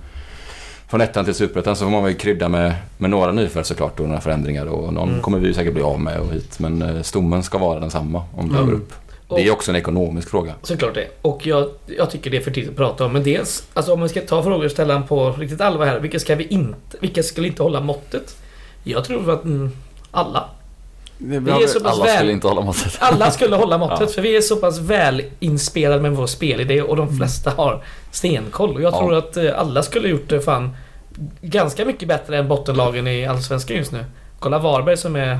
[0.87, 4.07] från ettan till superettan så får man väl krydda med, med några nyförvärv såklart och
[4.07, 5.21] några förändringar och någon Mm.
[5.21, 6.59] kommer vi säkert bli av med och hit.
[6.59, 8.73] Men eh, stommen ska vara densamma om vi Mm.
[8.75, 8.93] upp.
[9.29, 10.53] Det är också en ekonomisk fråga.
[10.63, 11.07] Såklart det.
[11.21, 13.13] Och jag, jag tycker det är för tidigt att prata om.
[13.13, 15.99] Men dels, alltså om man ska ta frågor och ställa dem på riktigt allvar här.
[15.99, 18.37] Vilka ska vi inte, vilka skulle inte hålla måttet?
[18.83, 19.71] Jag tror att mm,
[20.11, 20.43] alla.
[21.17, 22.15] Det, Vi är så pass Alla väl...
[22.15, 22.97] skulle inte hålla måttet.
[22.99, 24.07] Alla skulle hålla måttet Ja.
[24.07, 28.75] för vi är så pass väl inspelade med vår spelidé och de flesta har stenkoll.
[28.75, 28.99] Och jag Ja.
[28.99, 30.75] tror att eh, alla skulle gjort det fan
[31.41, 34.05] ganska mycket bättre än bottenlagen i Allsvenskan just nu.
[34.39, 35.39] Kolla Varberg som är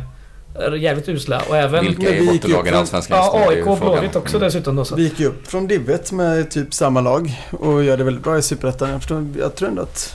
[0.80, 3.40] jävligt usla och även Vilka är bottenlagen i Allsvenskan just nu?
[3.40, 3.78] ja, AIK och.
[3.78, 4.48] Blåvitt också Mm.
[4.48, 4.86] dessutom då.
[4.86, 4.96] Så.
[4.96, 8.38] Vi gick ju upp från Divet med typ samma lag och gör det väldigt bra
[8.38, 8.90] i Superettan.
[8.90, 10.14] Jag, jag tror ändå att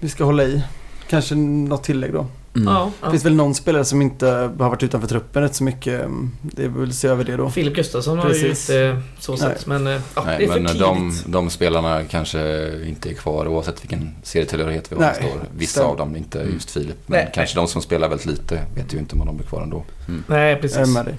[0.00, 0.62] vi ska hålla i.
[1.08, 2.26] Kanske något tillägg då.
[2.56, 2.68] Mm.
[2.74, 3.06] Ja, ja.
[3.06, 6.02] Det finns väl någon spelare som inte har varit utanför truppen rätt så mycket.
[6.42, 7.50] Det är väl se över det då.
[7.50, 8.70] Filip Gustafsson har ju Precis.
[8.70, 10.80] inte så sett men eh, ja, det Nej, är för men tidigt.
[10.80, 15.12] de, de spelarna kanske inte är kvar oavsett vilken serietillhörighet vi har.
[15.12, 15.28] Står.
[15.56, 15.88] Vissa stämmer.
[15.88, 16.52] av dem, inte Mm.
[16.54, 16.96] just Filip.
[17.06, 19.62] Men Nej, kanske de som spelar väldigt lite vet ju inte om de blir kvar
[19.62, 19.84] ändå.
[20.26, 20.88] Nej Jag är precis.
[20.94, 21.14] med dig.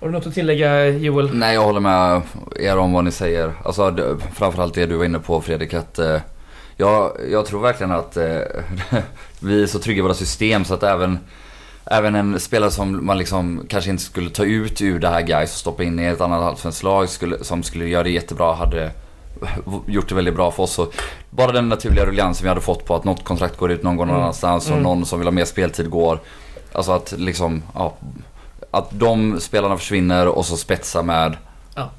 [0.00, 1.30] Har du något att tillägga Joel?
[1.34, 2.22] Nej, jag håller med
[2.56, 3.52] er om vad ni säger.
[3.64, 6.16] Alltså det- framförallt det du var inne på Fredrik att eh,
[6.76, 8.38] jag, jag tror verkligen att eh,
[9.40, 11.18] vi är så trygga i våra system så att även
[11.92, 15.52] Även en spelare som man liksom kanske inte skulle ta ut ur det här guys
[15.52, 18.90] och stoppa in i ett annat allsvenskt lag skulle, som skulle göra det jättebra hade
[19.86, 20.78] gjort det väldigt bra för oss.
[20.78, 20.94] Och
[21.30, 24.06] bara den naturliga ruljansen vi hade fått på att något kontrakt går ut någon gång
[24.06, 24.22] någon Mm.
[24.22, 24.82] annanstans och Mm.
[24.82, 26.20] någon som vill ha mer speltid går.
[26.72, 27.94] Alltså att liksom, ja,
[28.70, 31.36] att de spelarna försvinner och så spetsa med
[31.74, 31.90] Ja.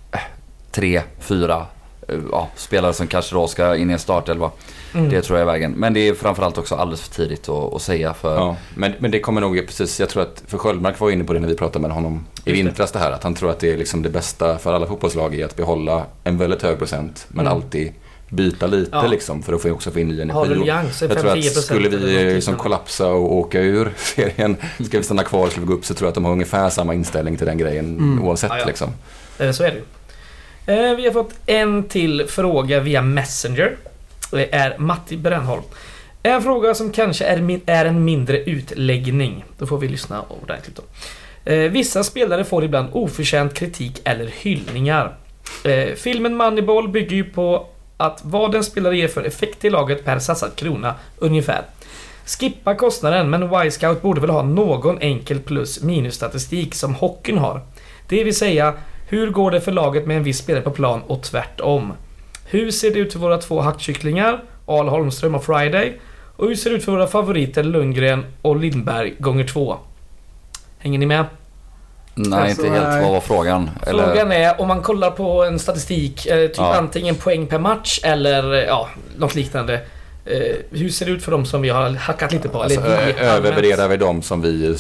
[0.72, 1.66] tre, fyra
[2.08, 4.52] eh, ja, spelare som kanske då ska in i en startelva.
[4.94, 5.10] Mm.
[5.10, 5.72] Det tror jag är vägen.
[5.78, 8.36] Men det är framförallt också alldeles för tidigt att, att säga för...
[8.36, 11.34] Ja, men, men det kommer nog precis, jag tror att, för Sköldmark var inne på
[11.34, 13.74] det när vi pratade med honom i vintras det här, att han tror att det
[13.74, 17.46] är liksom det bästa för alla fotbollslag är att behålla en väldigt hög procent, men
[17.48, 17.54] Mm.
[17.58, 17.92] alltid
[18.30, 19.08] byta lite Ja.
[19.08, 20.62] liksom för att få, också få in ny Har energi.
[20.62, 25.04] Ruljans, Jag tror att 5-10% skulle vi liksom kollapsa och åka ur serien, ska vi
[25.04, 27.38] stanna kvar, ska vi gå upp, så tror jag att de har ungefär samma inställning
[27.38, 28.24] till den grejen Mm.
[28.24, 28.66] oavsett Ja, ja.
[28.66, 28.90] liksom.
[29.40, 29.84] Eh, Så är det ju.
[30.90, 33.78] Eh, Vi har fått en till fråga via Messenger.
[34.32, 35.64] Det är Matti Brännholm.
[36.24, 39.44] En fråga som kanske är, min- är en mindre utläggning.
[39.58, 40.84] Då får vi lyssna ordentligt då.
[41.52, 45.16] Eh, Vissa spelare får ibland oförtjänt kritik eller hyllningar.
[45.64, 47.68] Eh, Filmen Moneyball bygger ju på
[47.98, 51.62] att vad en spelare ger för effekt till laget per satsad krona, ungefär.
[52.26, 57.62] Skippa kostnaden, men Y-scout borde väl ha någon enkel plus minus statistik som hockeyn har.
[58.08, 58.74] Det vill säga,
[59.10, 61.94] hur går det för laget med en viss spelare på plan och tvärtom?
[62.52, 66.00] Hur ser det ut för våra två hackkycklingar, Al Holmström och Friday?
[66.36, 69.78] Och hur ser det ut för våra favoriter Lundgren och Lindberg gånger två?
[70.80, 71.26] Hänger ni med?
[72.16, 72.88] Nej, Alltså, inte helt.
[72.90, 73.02] nej.
[73.04, 73.70] Vad var frågan?
[73.88, 76.76] Frågan är om man kollar på en statistik, eh, typ Ja.
[76.76, 79.74] antingen poäng per match eller eh, ja, något liknande.
[80.26, 82.62] Eh, hur ser det ut för dem som vi har hackat lite på?
[82.64, 84.78] Alltså, eller övervärderar vi de som vi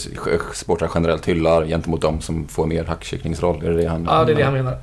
[0.53, 3.65] sportrar generellt hyllar gentemot de som får mer hackkycklingsroll?
[3.65, 4.77] Är det det han Ja, det är det han menar.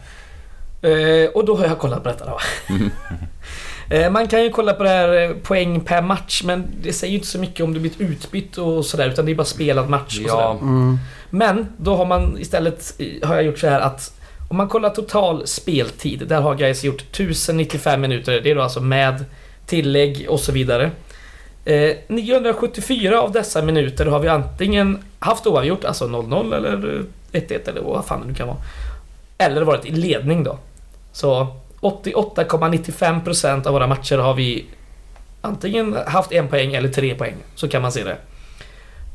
[0.82, 2.38] Eh, och då har jag kollat på detta då.
[3.90, 7.10] Eh, Man kan ju kolla på det här eh, poäng per match men det säger
[7.10, 9.88] ju inte så mycket om du blivit utbytt och sådär utan det är bara spelad
[9.88, 10.42] match och sådär.
[10.42, 10.98] Ja, Mm.
[11.30, 14.12] Men då har man istället, har jag gjort så här att
[14.48, 18.80] om man kollar total speltid, där har guys gjort 1095 minuter, det är då alltså
[18.80, 19.24] med
[19.66, 20.90] tillägg och så vidare.
[21.64, 27.68] Eh, 974 av dessa minuter har vi antingen haft oavgjort, alltså 0-0 eller eh, 1-1
[27.68, 28.58] eller vad fan det nu kan vara.
[29.38, 30.58] Eller varit i ledning då.
[31.18, 31.46] Så
[31.80, 34.66] 88,95% av våra matcher har vi
[35.40, 37.34] antingen haft en poäng eller tre poäng.
[37.54, 38.16] Så kan man se det.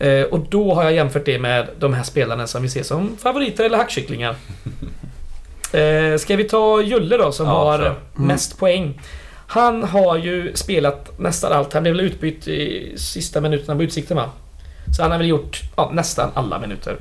[0.07, 3.17] Eh, och då har jag jämfört det med de här spelarna som vi ser som
[3.17, 4.35] favoriter eller hackkycklingar.
[5.73, 7.79] Eh, ska vi ta Julle då som Ja, har.
[7.79, 7.93] Mm.
[8.15, 9.01] mest poäng.
[9.47, 11.73] Han har ju spelat nästan allt.
[11.73, 14.29] Han blev väl utbytt i sista minuterna på Utsikten va?
[14.97, 16.97] Så han har väl gjort ja, nästan alla minuter.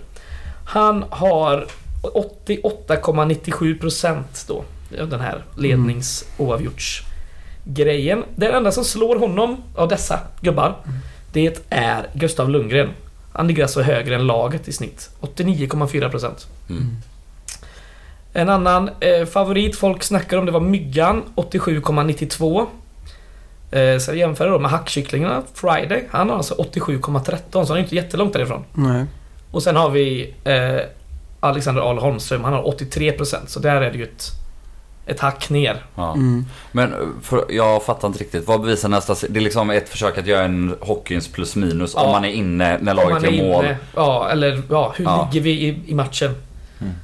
[0.66, 1.66] Han har
[2.02, 4.64] 88,97% då.
[4.96, 6.24] Den här lednings
[7.64, 8.24] grejen.
[8.36, 10.76] Den enda som slår honom av dessa gubbar
[11.32, 12.88] det är Gustav Lundgren.
[13.32, 15.10] Han ligger alltså högre än laget i snitt.
[15.20, 16.30] 89,4%.
[16.70, 16.96] Mm.
[18.32, 22.66] En annan eh, favorit folk snackar om det var Myggan, 87,92.
[23.70, 26.04] Eh, så jag jämför då med hackkycklingarna, Friday.
[26.10, 28.64] Han har alltså 87,13 så han är inte jättelångt därifrån.
[28.72, 29.04] Nej.
[29.50, 30.80] Och sen har vi eh,
[31.40, 34.30] Alexander Ahl Holmström, han har 83% så där är det ju ett,
[35.06, 35.84] ett hack ner.
[35.94, 36.12] ja.
[36.12, 36.44] Mm.
[36.72, 38.46] Men för, jag fattar inte riktigt.
[38.46, 39.14] Vad bevisar nästa...
[39.28, 42.02] Det är liksom ett försök att göra en hockeyns plus minus Ja.
[42.02, 43.64] om man är inne när laget man gör är mål.
[43.64, 45.28] inne, ja, eller ja, hur Ja.
[45.32, 46.34] ligger vi i, i matchen?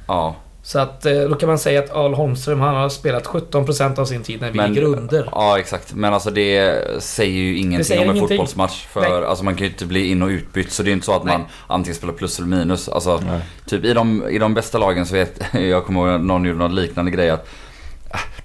[0.07, 0.35] Ja.
[0.63, 4.05] Så att eh, då kan man säga att Ahl Holmström han har spelat 17% av
[4.05, 5.29] sin tid när vi Men- ligger under.
[5.31, 5.93] ja, exakt.
[5.93, 8.37] Men alltså det säger ju ingenting säger om en ingenting.
[8.37, 8.85] fotbollsmatch.
[8.85, 9.25] För Nej.
[9.25, 10.71] alltså man kan ju inte bli in och utbytt.
[10.71, 11.37] Så det är inte så att Nej.
[11.37, 12.89] man antingen spelar plus eller minus.
[12.89, 13.39] Alltså, Nej.
[13.65, 16.59] Typ i de, i de bästa lagen så vet jag kommer ihåg att någon gjorde
[16.59, 17.49] någon liknande grej att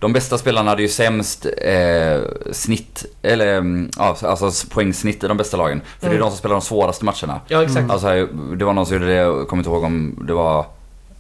[0.01, 2.21] de bästa spelarna hade ju sämst eh,
[2.53, 5.81] snitt, eller mm, ja, alltså poängsnitt i de bästa lagen.
[6.01, 6.21] För det är Mm.
[6.25, 7.41] de som spelar de svåraste matcherna.
[7.49, 7.91] Ja, exakt.
[7.91, 10.67] Alltså, det var någon som gjorde det, jag kommer inte ihåg om det var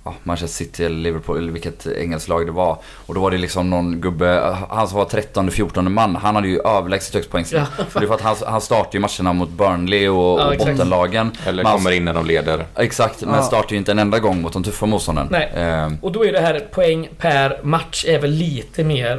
[0.04, 2.78] ja, Manchester City eller Liverpool eller vilket engelskt lag det var.
[3.06, 6.60] Och då var det liksom någon gubbe, han som var 13-14 man, han hade ju
[6.60, 7.62] överlägset högst poängsnitt.
[7.78, 10.46] Ja, Och det är för att han, han startar ju matcherna mot Burnley och, Ja,
[10.50, 11.30] och bottenlagen.
[11.46, 12.66] Eller Men han- kommer in när de leder.
[12.76, 13.42] Exakt, men Ja.
[13.42, 15.28] startar ju inte en enda gång mot de tuffa motstånden.
[15.30, 15.52] Nej.
[15.56, 19.16] Eh, Och då är det här poäng per match är väl lite mer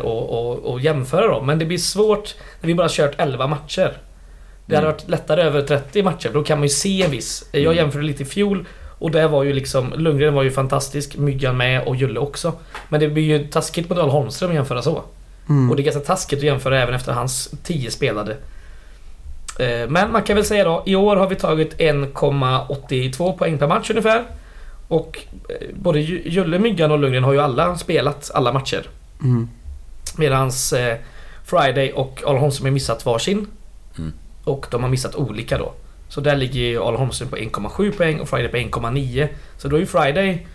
[0.75, 1.41] att, jämföra då.
[1.41, 3.97] Men det blir svårt när vi bara kört 11 matcher.
[4.67, 4.95] Det hade Mm.
[4.97, 7.49] varit lättare över 30 matcher, för då kan man ju se en viss.
[7.51, 7.75] Jag Mm.
[7.75, 8.65] jämförde lite i fjol
[9.05, 12.53] och där var ju liksom Lundgren var ju fantastisk, Myggan med och Julle också.
[12.89, 15.03] Men det blir ju taskigt mot Dal Holmström att jämföra så.
[15.49, 15.69] Mm.
[15.69, 18.31] Och det är ganska taskigt att jämföra även efter hans 10 spelade.
[19.59, 23.67] Eh, Men man kan väl säga då, i år har vi tagit 1,82 poäng per
[23.67, 24.23] match ungefär.
[24.87, 28.87] Och eh, både Ju- Julle, Myggan och Lundgren har ju alla spelat alla matcher.
[29.23, 29.49] Mm.
[30.17, 30.97] Medans eh,
[31.43, 33.47] Friday och Arla Holmström har missat varsin.
[33.97, 34.13] Mm.
[34.43, 35.73] Och de har missat olika då.
[36.16, 39.28] Så där ligger ju Arla Holmström på 1,7 poäng och Friday på 1,9.
[39.57, 40.47] Så då är ju Friday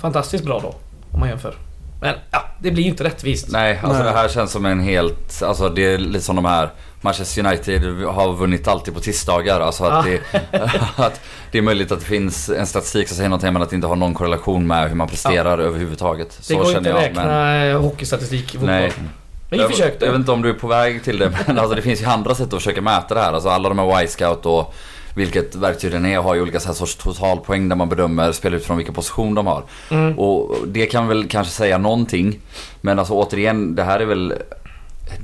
[0.00, 0.74] fantastiskt bra då.
[1.12, 1.54] Om man jämför.
[2.00, 3.48] Men ja, det blir ju inte rättvist.
[3.50, 4.12] nej, alltså Nej.
[4.12, 7.82] det här känns som en helt, alltså det är lite som de här Manchester United
[8.04, 9.60] har vunnit alltid på tisdagar.
[9.60, 10.18] Alltså att, Ja.
[10.50, 13.70] det, att det är möjligt att det finns en statistik som säger någonting men att
[13.70, 16.36] det inte har någon korrelation med hur man presterar överhuvudtaget.
[16.38, 18.92] Det Så går känner inte att räkna Men, hockeystatistik i nej.
[18.98, 19.08] Men
[19.50, 20.04] vi Jag, försökte.
[20.04, 22.06] jag vet inte om du är på väg till det men alltså det finns ju
[22.06, 23.32] andra sätt att försöka mäta det här.
[23.32, 24.74] Alltså alla de här Y-scout och
[25.18, 28.54] vilket verktyg den är har ju olika så här sorts totalpoäng där man bedömer spel
[28.54, 29.62] utifrån vilken position de har.
[29.90, 30.18] Mm.
[30.18, 32.40] Och det kan väl kanske säga någonting.
[32.80, 34.34] Men alltså återigen, det här är väl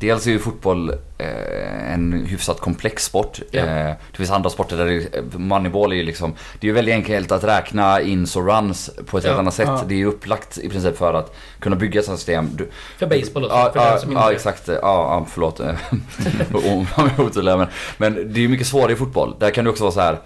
[0.00, 3.40] Dels är ju fotboll eh, en hyfsat komplex sport.
[3.50, 3.60] Ja.
[3.60, 6.94] Eh, det finns andra sporter där det, Moneyball är ju liksom Det är ju väldigt
[6.94, 9.68] enkelt att räkna ins och runs på ett helt annat sätt.
[9.68, 9.84] Ja.
[9.88, 12.48] Det är ju upplagt i princip för att kunna bygga ett sånt system.
[12.52, 14.68] Du, För baseball Ja, för den ja, inte- exakt.
[14.68, 15.60] Ja, ja förlåt.
[16.52, 17.66] Om man är otydlig, men,
[17.96, 19.34] men det är ju mycket svårare i fotboll.
[19.38, 20.18] Där kan det också vara så här.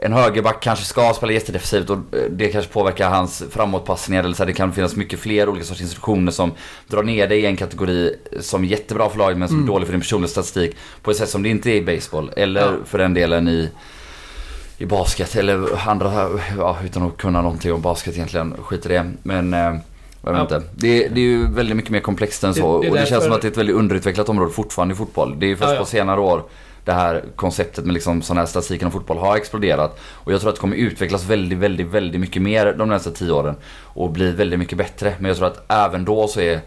[0.00, 4.42] En högerback kanske ska spela jättedefensivt och eh, det kanske påverkar hans framåtpassningar eller så
[4.42, 6.52] här, Det kan finnas mycket fler olika sorts instruktioner som
[6.86, 9.86] drar ner dig i en kategori som är jättebra för laget men som är dålig
[9.86, 10.76] för din personliga statistik.
[11.02, 12.30] På ett sätt som det inte är i baseball.
[12.36, 12.72] Eller Ja.
[12.84, 13.70] för den delen i
[14.80, 16.28] i basket eller andra,
[16.58, 19.10] ja, utan att kunna någonting om basket egentligen, skit i det.
[19.22, 19.74] Men eh,
[20.24, 20.62] jag vet inte.
[20.74, 22.80] Det, det är ju väldigt mycket mer komplext än Det- så.
[22.80, 24.96] det är och det känns som att det är ett väldigt underutvecklat område fortfarande i
[24.96, 25.36] fotboll.
[25.38, 25.80] Det är ju först Ja, ja.
[25.80, 26.42] på senare år
[26.88, 30.00] det här konceptet med liksom sån här statistik inom fotboll har exploderat.
[30.00, 33.32] Och jag tror att det kommer utvecklas väldigt, väldigt, väldigt mycket mer de nästa tio
[33.32, 33.54] åren.
[33.82, 35.14] Och bli väldigt mycket bättre.
[35.18, 36.60] Men jag tror att även då så är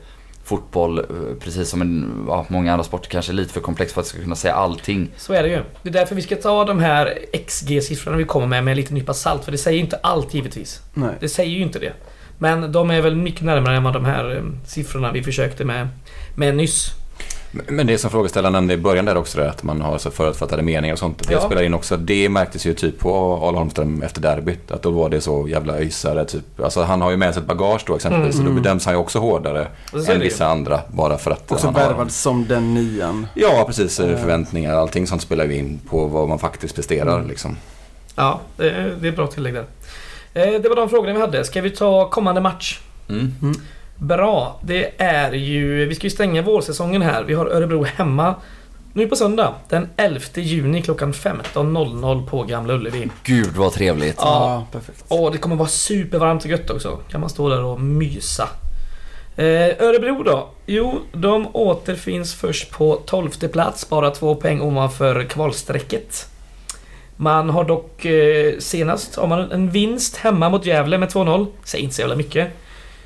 [0.44, 1.06] fotboll, eh,
[1.40, 4.22] precis som en, ja, många andra sporter, kanske lite för komplex för att jag ska
[4.22, 5.12] kunna säga allting.
[5.18, 5.62] Så är det ju.
[5.84, 8.96] Det är därför vi ska ta de här XG-siffrorna vi kommer med med en liten
[8.96, 9.46] nypa salt.
[9.46, 10.82] För det säger ju inte allt givetvis.
[10.94, 11.16] Nej.
[11.20, 11.94] Det säger ju inte det.
[12.38, 15.88] Men de är väl mycket närmare än vad de här eh, siffrorna vi försökte med,
[16.36, 17.01] med nyss.
[17.52, 20.94] Men det som frågeställaren nämnde i början där också, att man har så förutfattade meningar
[20.94, 21.28] och sånt.
[21.28, 21.42] Det Ja.
[21.42, 21.98] spelar in också.
[21.98, 24.72] Det märktes ju typ på Arla Holmström efter derbyt.
[24.72, 26.60] Att då var det så jävla öjsare typ.
[26.64, 28.36] Alltså han har ju med sig ett bagage då exempelvis.
[28.36, 28.48] Mm.
[28.48, 30.18] Så då bedöms han ju också hårdare Och än ju.
[30.22, 30.82] vissa andra.
[30.88, 33.28] Bara för att Också värvad som den nian.
[33.34, 34.00] Ja, precis.
[34.00, 34.18] Mm.
[34.18, 37.28] Förväntningar, allting sånt spelar ju in på vad man faktiskt presterar Mm.
[37.30, 37.58] liksom.
[38.16, 39.66] Ja, det är, är bra tillägg där.
[40.34, 41.44] Eh, Det var de frågorna vi hade.
[41.44, 42.80] Ska vi ta kommande match?
[43.10, 43.34] Mm.
[44.02, 44.60] Bra.
[44.64, 45.86] Det är ju...
[45.86, 47.24] Vi ska ju stänga vårsäsongen här.
[47.24, 48.36] Vi har Örebro hemma
[48.94, 49.54] nu på söndag.
[49.70, 53.10] Den 11 juni klockan 15.00 på Gamla Ullevi.
[53.24, 54.16] Gud vad trevligt.
[54.18, 54.68] Ja.
[54.72, 55.06] perfekt.
[55.08, 57.00] Åh, det kommer vara supervarmt och gött också.
[57.10, 58.50] Kan man stå där och mysa.
[59.36, 59.46] Eh,
[59.80, 60.50] Örebro då?
[60.66, 66.28] Jo, de återfinns först på 12 plats, bara två poäng ovanför kvalstrecket.
[67.16, 71.48] Man har dock eh, senast har man en vinst hemma mot Gävle med 2-0.
[71.64, 72.52] Säger inte så jävla mycket.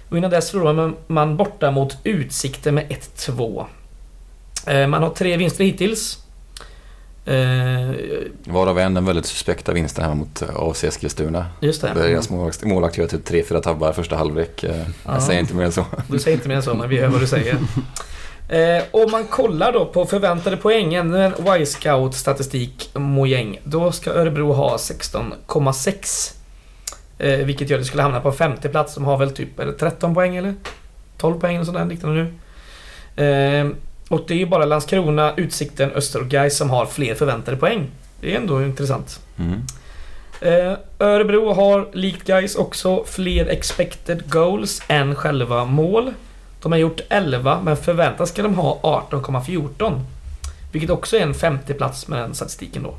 [0.09, 3.65] Och innan dess förlorade man- borta mot Utsikten med 1-2.
[4.67, 6.19] Eh, man har tre vinster hittills.
[7.25, 7.91] Eh,
[8.43, 11.45] Varav en, den väldigt suspekta vinsten här mot eh, AFC Eskilstuna.
[11.61, 11.91] just det.
[11.95, 14.63] Där deras målvakt, målvakt gör typ 3-4 tabbar första halvlek.
[14.63, 14.73] Ja.
[15.05, 15.85] Jag säger inte mer än så.
[16.07, 17.57] Du säger inte mer än så, men vi hör vad du säger.
[18.91, 24.77] Om man kollar då på förväntade poängen, en Y-scout statistik Mojäng, då ska Örebro ha
[24.77, 26.33] 16,6.
[27.17, 28.95] Eh, vilket gör att det skulle hamna på femte plats.
[28.95, 30.53] De har väl typ är det 13 poäng eller?
[31.17, 32.33] 12 poäng och sådär liknande nu.
[33.25, 33.67] Eh,
[34.09, 37.87] och det är ju bara Landskrona, Utsikten, Öster och Gais som har fler förväntade poäng.
[38.21, 39.19] Det är ändå intressant.
[39.39, 39.61] Mm.
[40.41, 46.13] Eh, Örebro har likt guys också fler expected goals än själva mål.
[46.61, 48.79] De har gjort 11 men förväntas ska de ha
[49.11, 50.01] 18,14.
[50.71, 52.93] Vilket också är en femte plats med den statistiken då.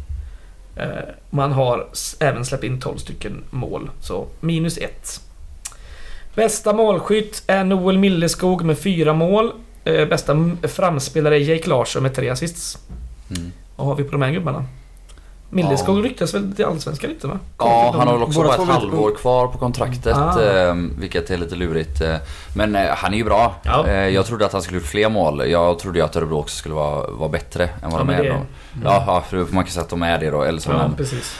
[0.76, 0.86] Eh,
[1.30, 1.88] man har
[2.20, 5.20] även släppt in 12 stycken mål, så minus 1.
[6.34, 9.52] Bästa målskytt är Noel Milleskog med fyra mål.
[9.84, 12.78] Eh, Bästa framspelare är Jake Larsson med tre assists.
[13.36, 13.52] Mm.
[13.76, 14.64] Vad har vi på de här gubbarna?
[15.50, 17.38] Milleskog ryktas väl till Allsvenskan lite va?
[17.58, 20.16] Ja, han har väl också bara ett halvår kvar på kontraktet.
[20.16, 20.42] Ah.
[20.42, 22.00] Eh, vilket är lite lurigt.
[22.00, 22.16] eh.
[22.54, 23.54] Men eh, han är ju bra.
[23.62, 23.86] Ja.
[23.86, 25.50] Eh, jag trodde att han skulle gjort fler mål.
[25.50, 28.22] Jag trodde ju att Örebro också skulle vara, vara bättre än vad Ja, de är.
[28.22, 28.36] det- då.
[28.84, 30.42] Ja, ja, för man kan säga att de är det då.
[30.42, 31.36] Eller så, Ja, men, precis.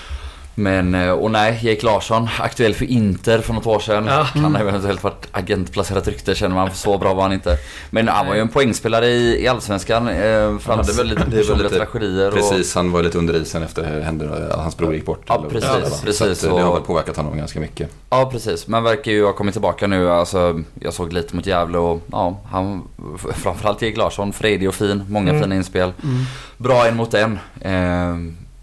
[0.59, 4.07] Men, eh, och nej, Jake Larsson, aktuell för Inter för något år sedan.
[4.07, 4.23] Ja.
[4.35, 7.57] Han har eventuellt varit agentplacerat rykte känner man, för så bra var han inte.
[7.91, 10.09] Men han var ju en poängspelare i, i Allsvenskan.
[10.09, 12.29] Eh, fram hade väl lite- lite det är väl personliga lite- tragedier.
[12.29, 15.23] Och, Precis, han var lite under isen efter att hans bror gick bort.
[15.29, 17.91] Ja, precis, eller- precis, Så eh, det har och- väl påverkat honom ganska mycket.
[18.11, 20.11] Ja precis, men verkar ju ha kommit tillbaka nu.
[20.11, 22.83] Alltså, jag såg lite mot Gävle och ja, han,
[23.35, 25.03] framförallt Erik Larsson, fredig och fin.
[25.09, 25.43] Många Mm.
[25.43, 25.93] fina inspel.
[26.03, 26.25] Mm.
[26.57, 27.39] Bra en mot en.
[27.61, 28.15] Eh,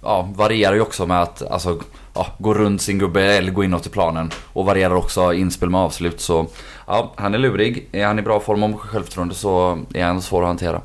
[0.03, 1.79] ja, varierar ju också med att alltså,
[2.13, 4.31] ja, gå runt sin gubbe eller gå inåt i planen.
[4.53, 6.21] Och varierar också inspel med avslut.
[6.21, 6.47] Så
[6.87, 7.89] ja, han är lurig.
[7.91, 10.81] Är han i bra form och självförtroende så är han svår att hantera.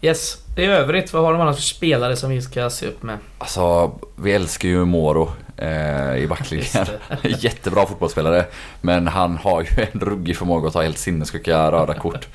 [0.00, 0.38] Yes.
[0.56, 3.18] I övrigt, vad har de annars för spelare som vi ska se upp med?
[3.38, 6.86] Alltså, vi älskar ju Moro eh, i backlinjen.
[7.22, 8.44] Jättebra fotbollsspelare.
[8.80, 12.28] Men han har ju en ruggig förmåga att ta helt sinnessjuka röda kort.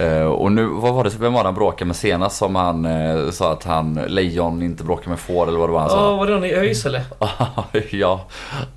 [0.00, 2.84] Eh, och nu, vad var det, vem var det han bråkade med senast som han
[2.84, 5.96] eh, sa att han, lejon inte bråkar med får eller vad det var han Ja,
[5.96, 6.16] sa?
[6.16, 7.02] var det någon i ÖIS eller?
[7.90, 8.20] ja,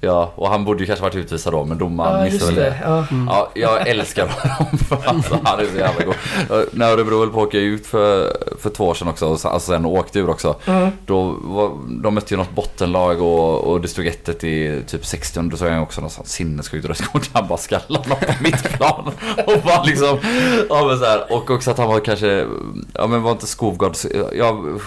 [0.01, 2.76] ja, och han borde ju kanske varit utvisad då men domaren Ja, missade väl det.
[2.84, 3.05] Ja.
[3.28, 6.15] Ja, jag älskar honom för alltså, han är så jävla god.
[6.51, 9.39] Eh, När Örebro höll på att åka ut för, för två år sedan också, och
[9.39, 10.55] så- alltså sen åkte ur också.
[10.65, 10.89] Mm.
[11.05, 11.71] Då var,
[12.03, 15.67] de mötte ju något bottenlag och, och det stod 1 i typ 60 Då såg
[15.67, 17.30] jag också något sånt sinnessjukt rött kort.
[17.34, 19.11] Han bara skallade någon på mittplan.
[19.47, 20.17] Och bara liksom,
[20.69, 22.47] ja men så här, Och också att han var kanske,
[22.93, 23.95] ja men var inte Skovgård,
[24.38, 24.80] jag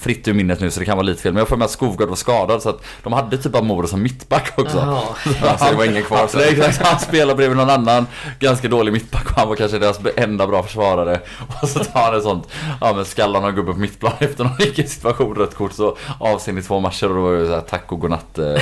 [0.00, 1.32] fritt ur minnet nu så det kan vara lite fel.
[1.32, 4.02] Men jag får med att Skovgård var skadad så att de hade typ Amoro som
[4.02, 4.76] mittback också.
[4.78, 5.02] Jaha.
[5.48, 6.26] Alltså, det var ingen kvar.
[6.26, 6.38] Så.
[6.38, 8.06] Nej, exakt, han spelar bredvid någon annan
[8.40, 11.20] ganska dålig mittback och han var kanske deras enda bra försvarare.
[11.62, 12.48] Och så tar han ett sånt,
[12.80, 16.58] ja men skallar någon gubbe på mittplan efter någon egen situation, rött kort så avstängd
[16.58, 18.38] i två matcher och då var det så här, tack och godnatt.
[18.38, 18.60] eh.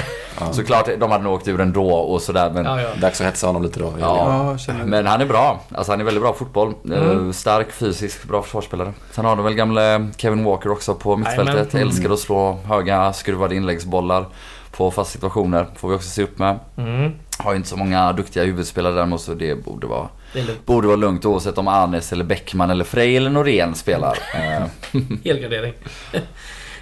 [0.53, 2.89] Såklart, de hade nog åkt ur ändå och sådär men Ja, ja.
[3.01, 3.93] Dags att hetsa honom lite då.
[4.01, 4.57] Ja.
[4.69, 5.61] Ja, men han är bra.
[5.75, 6.75] Alltså han är väldigt bra på fotboll.
[6.93, 7.33] Eh, Mm.
[7.33, 8.93] Stark, fysisk, bra försvarsspelare.
[9.11, 11.75] Sen har de väl gamle Kevin Walker också på mittfältet.
[11.75, 11.89] Mm.
[11.89, 14.27] Älskar att slå höga skruvade inläggsbollar
[14.71, 15.67] på fast situationer.
[15.77, 16.59] Får vi också se upp med.
[16.77, 17.13] Mm.
[17.39, 20.97] Har ju inte så många duktiga huvudspelare däremot så det borde vara, Det borde vara
[20.97, 24.19] lugnt oavsett om Arnes eller Bäckman eller Frej eller Norén spelar.
[24.35, 24.67] Eh,
[25.25, 25.73] Helgardering.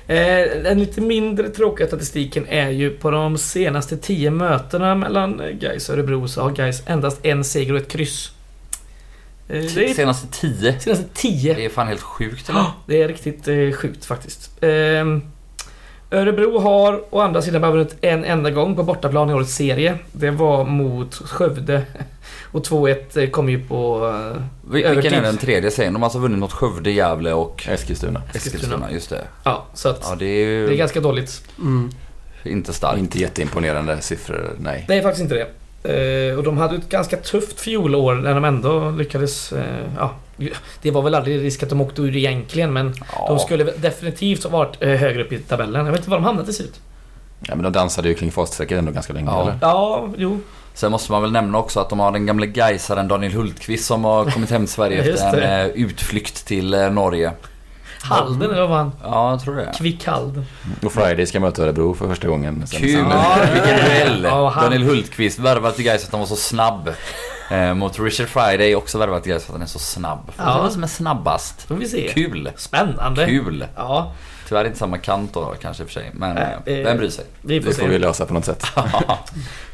[0.06, 5.88] Eh, Den lite mindre tråkiga statistiken är ju på de senaste 10 mötena mellan Gais
[5.88, 8.32] och Örebro så har Gais endast en seger och ett kryss.
[9.48, 10.80] Eh, Det är Senaste tio.
[10.80, 11.54] senaste 10.
[11.54, 12.64] Det är fan helt sjukt eller?
[12.86, 14.50] Det är riktigt eh, sjukt faktiskt.
[14.60, 15.22] Ehm,
[16.10, 19.98] Örebro har å andra sidan bara vunnit en enda gång på bortaplan i årets serie.
[20.12, 21.82] Det var mot Skövde.
[22.52, 24.06] Och 2-1 eh, kom ju på...
[24.06, 24.42] eh,
[24.72, 25.02] Vil- Övertid.
[25.02, 25.92] Vilken är den tredje serien?
[25.92, 28.22] De har alltså vunnit mot Skövde, Gävle och Eskilstuna.
[28.34, 28.92] Eskilstuna.
[28.92, 29.24] Just det.
[29.44, 31.42] Ja, så att Ja det är ju det är ganska dåligt.
[31.58, 31.90] Mm.
[32.44, 32.98] inte starkt.
[32.98, 34.84] Inte jätteimponerande siffror, nej.
[34.88, 35.46] Det är faktiskt inte det.
[35.88, 39.52] Eh, och de hade ett ganska tufft fjolår när de ändå lyckades...
[39.52, 39.64] eh,
[39.98, 40.14] ja,
[40.82, 43.26] det var väl aldrig risk att de åkte ur egentligen men Ja.
[43.28, 45.84] de skulle definitivt ha varit eh, högre upp i tabellen.
[45.86, 46.80] Jag vet inte var de hamnade till slut.
[47.40, 49.42] Ja, men de dansade ju kring fartsträcket ändå ganska länge, Ja.
[49.42, 49.58] eller?
[49.60, 50.40] Ja, jo.
[50.74, 54.04] Sen måste man väl nämna också att de har den gamle Gaisaren Daniel Hultqvist som
[54.04, 57.32] har kommit hem till Sverige efter en utflykt till Norge.
[58.08, 58.92] Halden eller vad han?
[59.02, 59.72] Ja, jag tror det.
[59.78, 60.44] Kvick Halden.
[60.84, 62.66] Och Friday ska möta Örebro för första gången.
[62.66, 63.04] sen- Kul!
[63.10, 63.36] Ja.
[63.54, 64.22] Vilken duell!
[64.24, 66.90] Ja, Daniel Hultqvist värvad till Gais att han var så snabb.
[67.50, 70.30] Eh, mot Richard Friday också värvad till Gais för att han är så snabb.
[70.36, 70.62] Får Ja.
[70.62, 71.62] vem som är snabbast.
[71.62, 72.10] Får vi se.
[72.14, 72.50] Kul!
[72.56, 73.26] Spännande.
[73.26, 73.64] Kul!
[73.76, 74.12] Ja,
[74.48, 76.10] Tyvärr inte samma kant då kanske i och för sig.
[76.14, 77.24] Men eh, vem bryr sig?
[77.42, 77.98] vi får Det får vi se.
[77.98, 78.66] lösa på något sätt.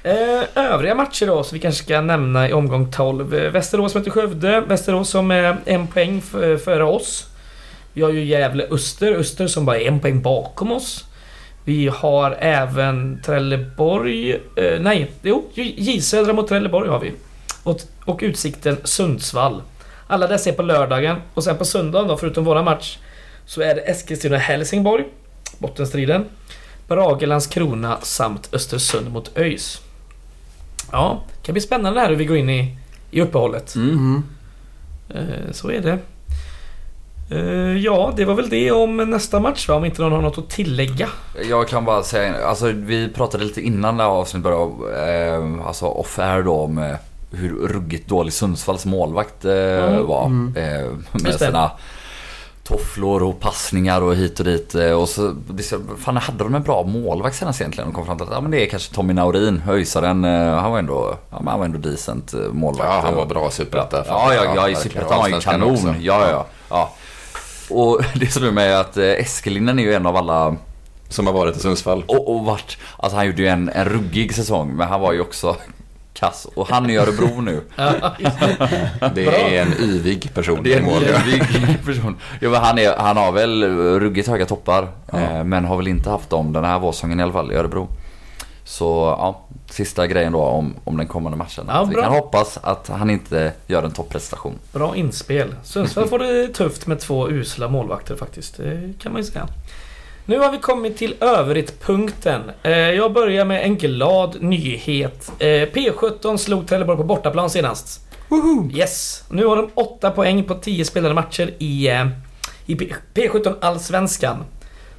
[0.02, 3.34] Eh, övriga matcher då, som vi kanske ska nämna i omgång 12.
[3.34, 4.60] Eh, Västerås möter Skövde.
[4.60, 6.22] Västerås som är en poäng
[6.64, 7.26] före oss.
[7.94, 9.12] Vi har ju Gävle-Öster.
[9.12, 11.04] Öster som bara är en poäng bakom oss.
[11.64, 14.32] Vi har även Trelleborg...
[14.32, 17.12] Eh, nej, jo, J Södra mot Trelleborg har vi.
[17.62, 19.62] Och, och Utsikten Sundsvall.
[20.06, 21.16] Alla dessa är på lördagen.
[21.34, 22.98] Och sen på söndagen då, förutom våra match,
[23.46, 25.04] så är det Eskilstuna-Helsingborg.
[25.58, 26.24] Bottenstriden.
[26.88, 29.80] Brage, Landskrona samt Östersund mot ÖIS.
[30.92, 32.76] Ja, det kan bli spännande här hur vi går in i,
[33.10, 33.74] i uppehållet.
[33.74, 34.22] Mm.
[35.08, 35.98] Eh, så är det.
[37.30, 39.74] Eh, ja, det var väl det om nästa match va?
[39.74, 41.08] Om inte någon har något att tillägga.
[41.50, 45.86] Jag kan bara säga, alltså vi pratade lite innan det här avsnittet började, eh, alltså
[45.86, 46.94] off-air då om eh,
[47.30, 50.06] hur ruggigt dålig Sundsvalls målvakt eh, Mm.
[50.06, 50.26] var.
[50.26, 50.54] Mm.
[50.56, 50.90] Eh,
[51.22, 51.70] med sina
[52.64, 54.74] tofflor och passningar och hit och dit.
[54.74, 55.34] eh, Och så,
[55.98, 57.88] fan hade de en bra målvakt senast egentligen?
[57.90, 60.24] De kom fram till att ja, men det är kanske Tommy Naurin, ÖISaren.
[60.24, 62.90] eh, Han var ändå, ja, han var ändå decent målvakt.
[62.90, 64.04] Ja, han var bra i Superettan.
[64.08, 64.74] Ja, ja, ja, i.
[64.76, 65.76] Superettan var han kanon.
[66.00, 66.92] Ja, ja, ja.
[67.70, 70.56] Och det slår mig att eh, Eskelinen är ju en av alla
[71.08, 72.04] Som har varit i Sundsvall.
[72.06, 75.20] och, och vart, alltså han gjorde ju en, en ruggig säsong men han var ju
[75.20, 75.56] också
[76.14, 76.46] kass.
[76.56, 77.62] Och han är i Örebro nu.
[79.14, 82.16] Det är en yvig person Det är en jävig person.
[82.40, 83.64] Jo, men han, är, han har väl
[84.00, 84.88] ruggigt höga toppar.
[85.12, 85.18] Ja.
[85.20, 87.88] Eh, men har väl inte haft dem den här vårsäsongen i alla fall i Örebro.
[88.64, 88.84] Så
[89.18, 91.64] ja, sista grejen då om, om den kommande matchen.
[91.68, 94.54] Ja, vi kan hoppas att han inte gör en topprestation.
[94.72, 95.54] Bra inspel.
[95.64, 98.56] Sundsvall får det tufft med två usla målvakter faktiskt.
[98.56, 99.48] Det kan man ju säga.
[100.26, 102.40] Nu har vi kommit till övrigt-punkten.
[102.62, 105.32] Eh, Jag börjar med en glad nyhet.
[105.38, 108.00] Eh, P17 slog Trelleborg på bortaplan senast.
[108.72, 109.24] Yes!
[109.30, 112.06] Nu har de 8 poäng på 10 spelade matcher i, eh,
[112.66, 114.36] i P- P17 Allsvenskan.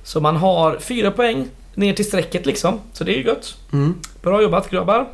[0.03, 2.79] Så man har 4 poäng ner till strecket liksom.
[2.93, 3.55] Så det är ju gött.
[3.73, 3.95] Mm.
[4.21, 5.07] Bra jobbat grabbar.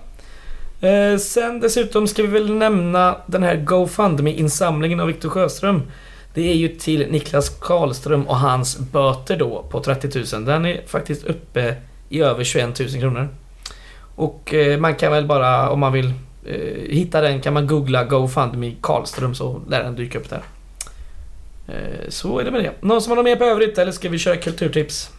[0.82, 5.82] Eh, sen dessutom ska vi väl nämna den här GoFundMe-insamlingen av Viktor Sjöström.
[6.34, 10.46] Det är ju till Niklas Karlström och hans böter då på 30 000.
[10.46, 11.76] Den är faktiskt uppe
[12.10, 13.30] i över 21 000 kronor.
[14.16, 16.14] Och eh, man kan väl bara, om man vill
[16.46, 20.42] eh, hitta den, kan man googla GoFundMe Karlström så lär den dyka upp där.
[21.68, 22.72] Eh, så är det med det.
[22.82, 25.12] Någon som har något mer på övrigt eller ska vi köra kulturtips?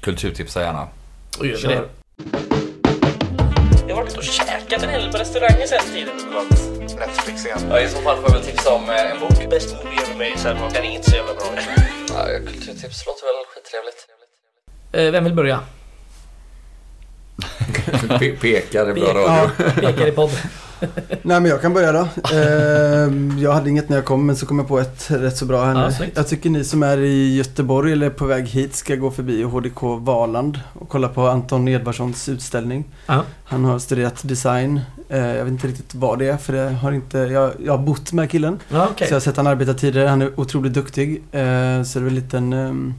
[0.00, 0.88] Kulturtipsa gärna.
[1.38, 1.68] Och gör vi Kör.
[1.70, 1.88] det.
[3.88, 6.14] Jag har varit och käkat en hel på restauranger sen tiden.
[6.98, 7.58] Netflix igen.
[7.70, 9.50] Ja, I så fall får jag väl tipsa om eh, en bok.
[9.50, 11.44] Bäst movie ever made, sen den är inte så jävla bra.
[12.08, 14.06] Ja, kulturtips låter väl skittrevligt.
[14.92, 15.60] Eh, vem vill börja?
[18.18, 19.50] Pe- Pekar är bra radio.
[19.58, 20.30] Ja, pekar i podd.
[21.22, 22.08] Nej men jag kan börja då.
[22.32, 25.44] Eh, jag hade inget när jag kom men så kom jag på ett rätt så
[25.44, 25.94] bra här nu.
[26.00, 29.42] Ja, jag tycker ni som är i Göteborg eller på väg hit ska gå förbi
[29.42, 32.84] HDK Valand och kolla på Anton Edvardssons utställning.
[33.44, 34.80] Han har studerat design.
[35.08, 37.84] Eh, jag vet inte riktigt vad det är för det har inte, jag, jag har
[37.84, 38.58] bott med killen.
[38.68, 38.88] Ja.
[38.98, 40.08] Så jag har sett han arbeta tidigare.
[40.08, 41.22] Han är otroligt duktig.
[41.32, 42.94] Eh, så det är väl en liten,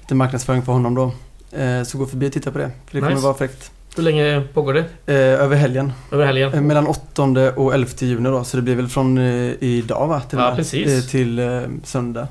[0.00, 1.12] liten marknadsföring för honom då.
[1.58, 2.70] Eh, så gå förbi och titta på det.
[2.86, 3.70] För det kommer vara fräckt.
[3.96, 4.84] Hur länge pågår det?
[5.14, 5.92] Eh, över helgen.
[6.12, 6.54] Över helgen?
[6.54, 7.22] Eh, mellan 8
[7.56, 8.44] och 11 juni då.
[8.44, 10.20] Så det blir väl från eh, idag va?
[10.20, 10.56] Till Ja, med.
[10.56, 11.04] precis.
[11.04, 12.28] Eh, till eh, söndag.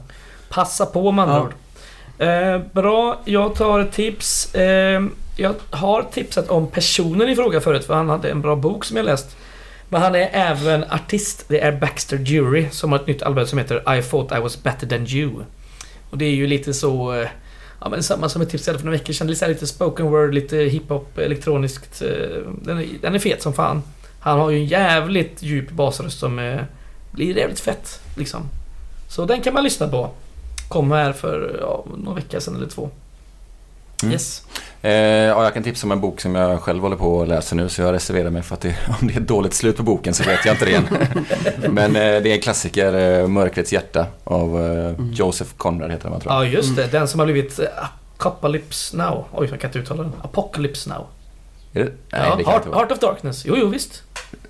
[0.49, 1.41] Passa på med andra Ja.
[1.43, 1.53] ord.
[2.17, 4.49] Eh, bra, jag tar ett tips.
[5.37, 8.97] Jag har tipsat om personen i fråga förut för han hade en bra bok som
[8.97, 9.37] jag läst.
[9.89, 11.45] Men han är även artist.
[11.47, 14.63] Det är Baxter Jury som har ett nytt album som heter I thought I was
[14.63, 15.31] better than you.
[16.09, 17.25] Och det är ju lite så...
[17.83, 19.27] Ja men samma som ett tips jag hade för några veckor sedan.
[19.27, 22.01] Lite, lite spoken word, lite hiphop, elektroniskt.
[22.01, 22.07] Eh,
[22.61, 23.83] den är, den är fet som fan.
[24.19, 26.61] Han har ju en jävligt djup basröst som eh,
[27.11, 28.41] blir jävligt fett liksom.
[29.09, 30.11] Så den kan man lyssna på.
[30.69, 32.89] Kom här för ja, någon vecka sedan eller två.
[34.03, 34.13] Mm.
[34.13, 34.43] Yes.
[34.81, 37.55] Eh, ja, jag kan tipsa om en bok som jag själv håller på att läsa
[37.55, 39.83] nu så jag reserverar mig för att det, om det är ett dåligt slut på
[39.83, 40.87] boken så vet jag inte det än.
[41.73, 46.19] Men eh, det är en klassiker, eh, Mörkrets hjärta av eh, Joseph Conrad heter den
[46.19, 46.45] tror jag.
[46.45, 47.65] Ja just det, den som har blivit eh,
[48.17, 49.25] Apocalypse Now.
[49.31, 50.13] Oj, jag kan inte uttala den.
[50.21, 51.07] Apocalypse Now.
[51.73, 51.91] Är det?
[52.11, 52.65] Nej, ja, det kan Heart.
[52.73, 53.45] Heart of Darkness.
[53.45, 54.03] Jo, jo visst.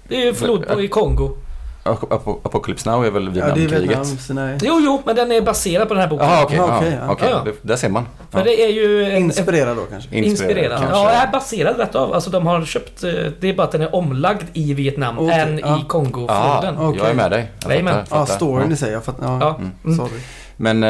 [0.08, 1.38] Det är flod på, i Kongo.
[1.86, 3.90] Ap- Ap- Apocalypse Now är väl Ja, det är Vietnamkriget?
[3.90, 4.58] Vietnams, nej.
[4.62, 6.28] Jo, jo, men den är baserad på den här boken.
[6.30, 6.58] Jaha, okej.
[6.58, 7.12] Ja, okej, ja.
[7.12, 7.30] okej.
[7.46, 8.06] Ja, Där ser man.
[8.32, 8.44] För Ja.
[8.46, 9.18] det är ju en...
[9.18, 10.16] Inspirerad då kanske.
[10.18, 10.80] Inspirerad.
[10.80, 10.98] kanske.
[10.98, 12.14] Ja, är baserad rätt av.
[12.14, 13.04] Alltså de har köpt...
[13.04, 13.10] eh,
[13.40, 15.80] Det är bara att den är omlagd i Vietnam Okej, än ja.
[15.80, 16.76] i Kongofloden.
[16.80, 17.52] Ja, jag är med dig.
[17.64, 18.06] Jag Jajamän.
[18.06, 18.74] fattar, Ja, storyn Ja.
[18.74, 18.92] i sig.
[18.92, 19.26] Jag fattar.
[19.26, 19.38] Ja.
[19.42, 19.60] Ja.
[19.84, 19.98] Mm.
[19.98, 20.20] Sorry.
[20.58, 20.84] Men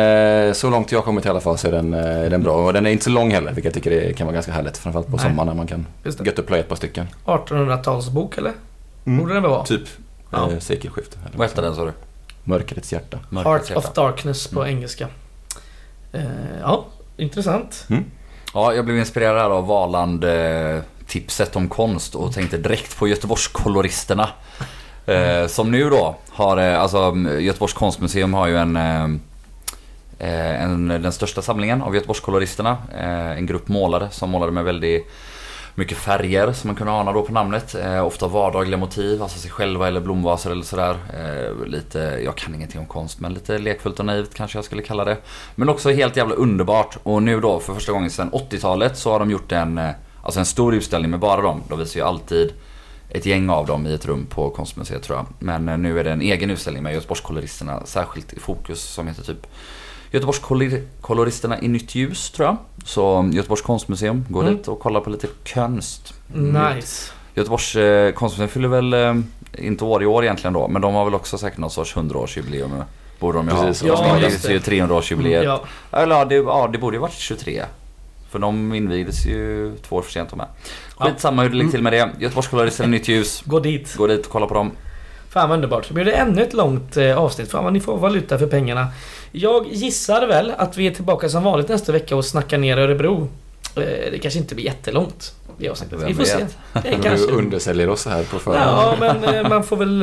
[0.48, 2.44] eh, så långt jag har kommit i alla fall så är den, eh, är den
[2.44, 2.54] bra.
[2.66, 4.78] Och den är inte så lång heller, vilket jag tycker det kan vara ganska härligt.
[4.78, 5.26] Framförallt på Nej.
[5.26, 6.26] sommaren när man kan Just det.
[6.26, 7.08] gött upp plöja ett par stycken.
[7.26, 8.52] 1800-talsbok eller?
[9.04, 9.64] Borde den väl vara?
[9.66, 9.82] Typ
[10.34, 10.52] Ja.
[10.52, 11.18] eh, sekelskifte.
[11.36, 11.92] Vad hette den sa du?
[12.44, 13.20] Mörkrets hjärta.
[13.32, 15.08] Heart of Darkness på engelska.
[16.12, 16.24] Eh,
[16.62, 16.86] ja,
[17.18, 17.86] intressant.
[18.54, 24.30] Ja, jag blev inspirerad av Valand eh, tipset om konst och tänkte direkt på Göteborgskoloristerna.
[25.06, 28.76] Eh, som nu då har, eh, alltså Göteborgs konstmuseum har ju en,
[30.20, 32.78] en den största samlingen av Göteborgskoloristerna.
[32.98, 35.12] Eh, en grupp målare som målade med väldigt
[35.76, 37.76] mycket färger som man kunde ana då på namnet.
[37.76, 40.98] Eh, ofta vardagliga motiv, alltså sig själva eller blomvaser eller sådär.
[41.14, 44.82] Eh, lite, jag kan ingenting om konst men lite lekfullt och naivt kanske jag skulle
[44.82, 45.18] kalla det.
[45.56, 46.98] Men också helt jävla underbart.
[47.04, 49.90] Och nu då för första gången sedan 80-talet så har de gjort en, eh,
[50.24, 51.64] alltså en stor utställning med bara dem.
[51.70, 52.54] De visar ju alltid
[53.10, 55.26] ett gäng av dem i ett rum på konstmuseet tror jag.
[55.40, 59.24] Men eh, nu är det en egen utställning med Göteborgskoloristerna särskilt i fokus som heter
[59.24, 59.48] typ
[60.14, 62.58] Göteborgskoloristerna i nytt ljus tror jag.
[62.86, 64.56] Så Göteborgs konstmuseum, gå Mm.
[64.58, 66.14] dit och kolla på lite konst.
[66.34, 67.12] Nice.
[67.36, 69.16] Göteborgs eh, konstmuseum fyller väl, eh,
[69.58, 72.84] inte år i år egentligen då, men de har väl också säkert någon sorts 100-årsjubileum.
[73.20, 73.64] borde de ju ha.
[73.66, 75.44] Precis, Ja, ja, de invigdes ju 300-årsjubileet.
[75.44, 75.62] Ja,
[75.92, 77.64] Eller ja det, ja, det borde ju varit 23.
[78.32, 80.48] För de invigdes ju två år för sent de med.
[81.00, 81.06] Ja.
[81.06, 82.10] Skitsamma hur det ligger till med det.
[82.20, 83.42] Göteborgskollar ställer nytt ljus.
[83.46, 83.96] gå dit.
[83.98, 84.72] Gå dit och kolla på dem.
[85.34, 85.86] Fan vad underbart.
[85.86, 87.52] Så blir det ännu ett långt eh, avsnitt.
[87.52, 88.88] Fan vad ni får valuta för pengarna.
[89.32, 93.28] Jag gissar väl att vi är tillbaka som vanligt nästa vecka och snackar ner Örebro.
[93.76, 93.82] Eh,
[94.12, 95.36] det kanske inte blir jättelångt.
[95.58, 96.00] Det avsnittet.
[96.00, 96.46] Vi Vem får se.
[96.74, 97.28] Det Du kanske...
[97.32, 98.72] undersäljer oss här på förhand.
[98.72, 100.00] Ja, men eh, man får väl...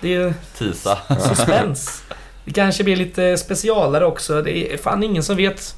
[0.00, 0.98] Det är Tisa.
[1.28, 2.02] suspens.
[2.44, 4.42] Det kanske blir lite specialare också.
[4.42, 5.74] Det är fan ingen som vet.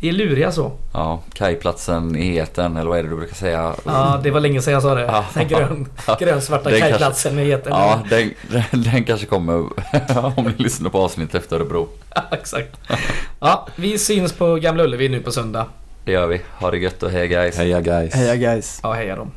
[0.00, 0.72] Det är luriga så.
[0.92, 3.74] Ja, kajplatsen i heten eller vad är det du brukar säga?
[3.84, 5.02] Ja, det var länge sedan jag sa det.
[5.02, 5.24] Ja.
[5.34, 5.88] Den grön,
[6.18, 9.54] grönsvarta Den kanske- kajplatsen heter Ja, den, den, den kanske kommer
[10.38, 11.88] om ni lyssnar på avsnittet efter Örebro.
[12.14, 12.76] Ja, exakt.
[13.40, 15.66] Ja, vi syns på Gamla Ullevi nu på söndag.
[16.04, 16.40] Det gör vi.
[16.60, 17.56] Ha det gött och hej guys.
[17.58, 18.14] Heja guys.
[18.14, 18.80] Heja guys.
[18.82, 19.30] Ja, heja dem.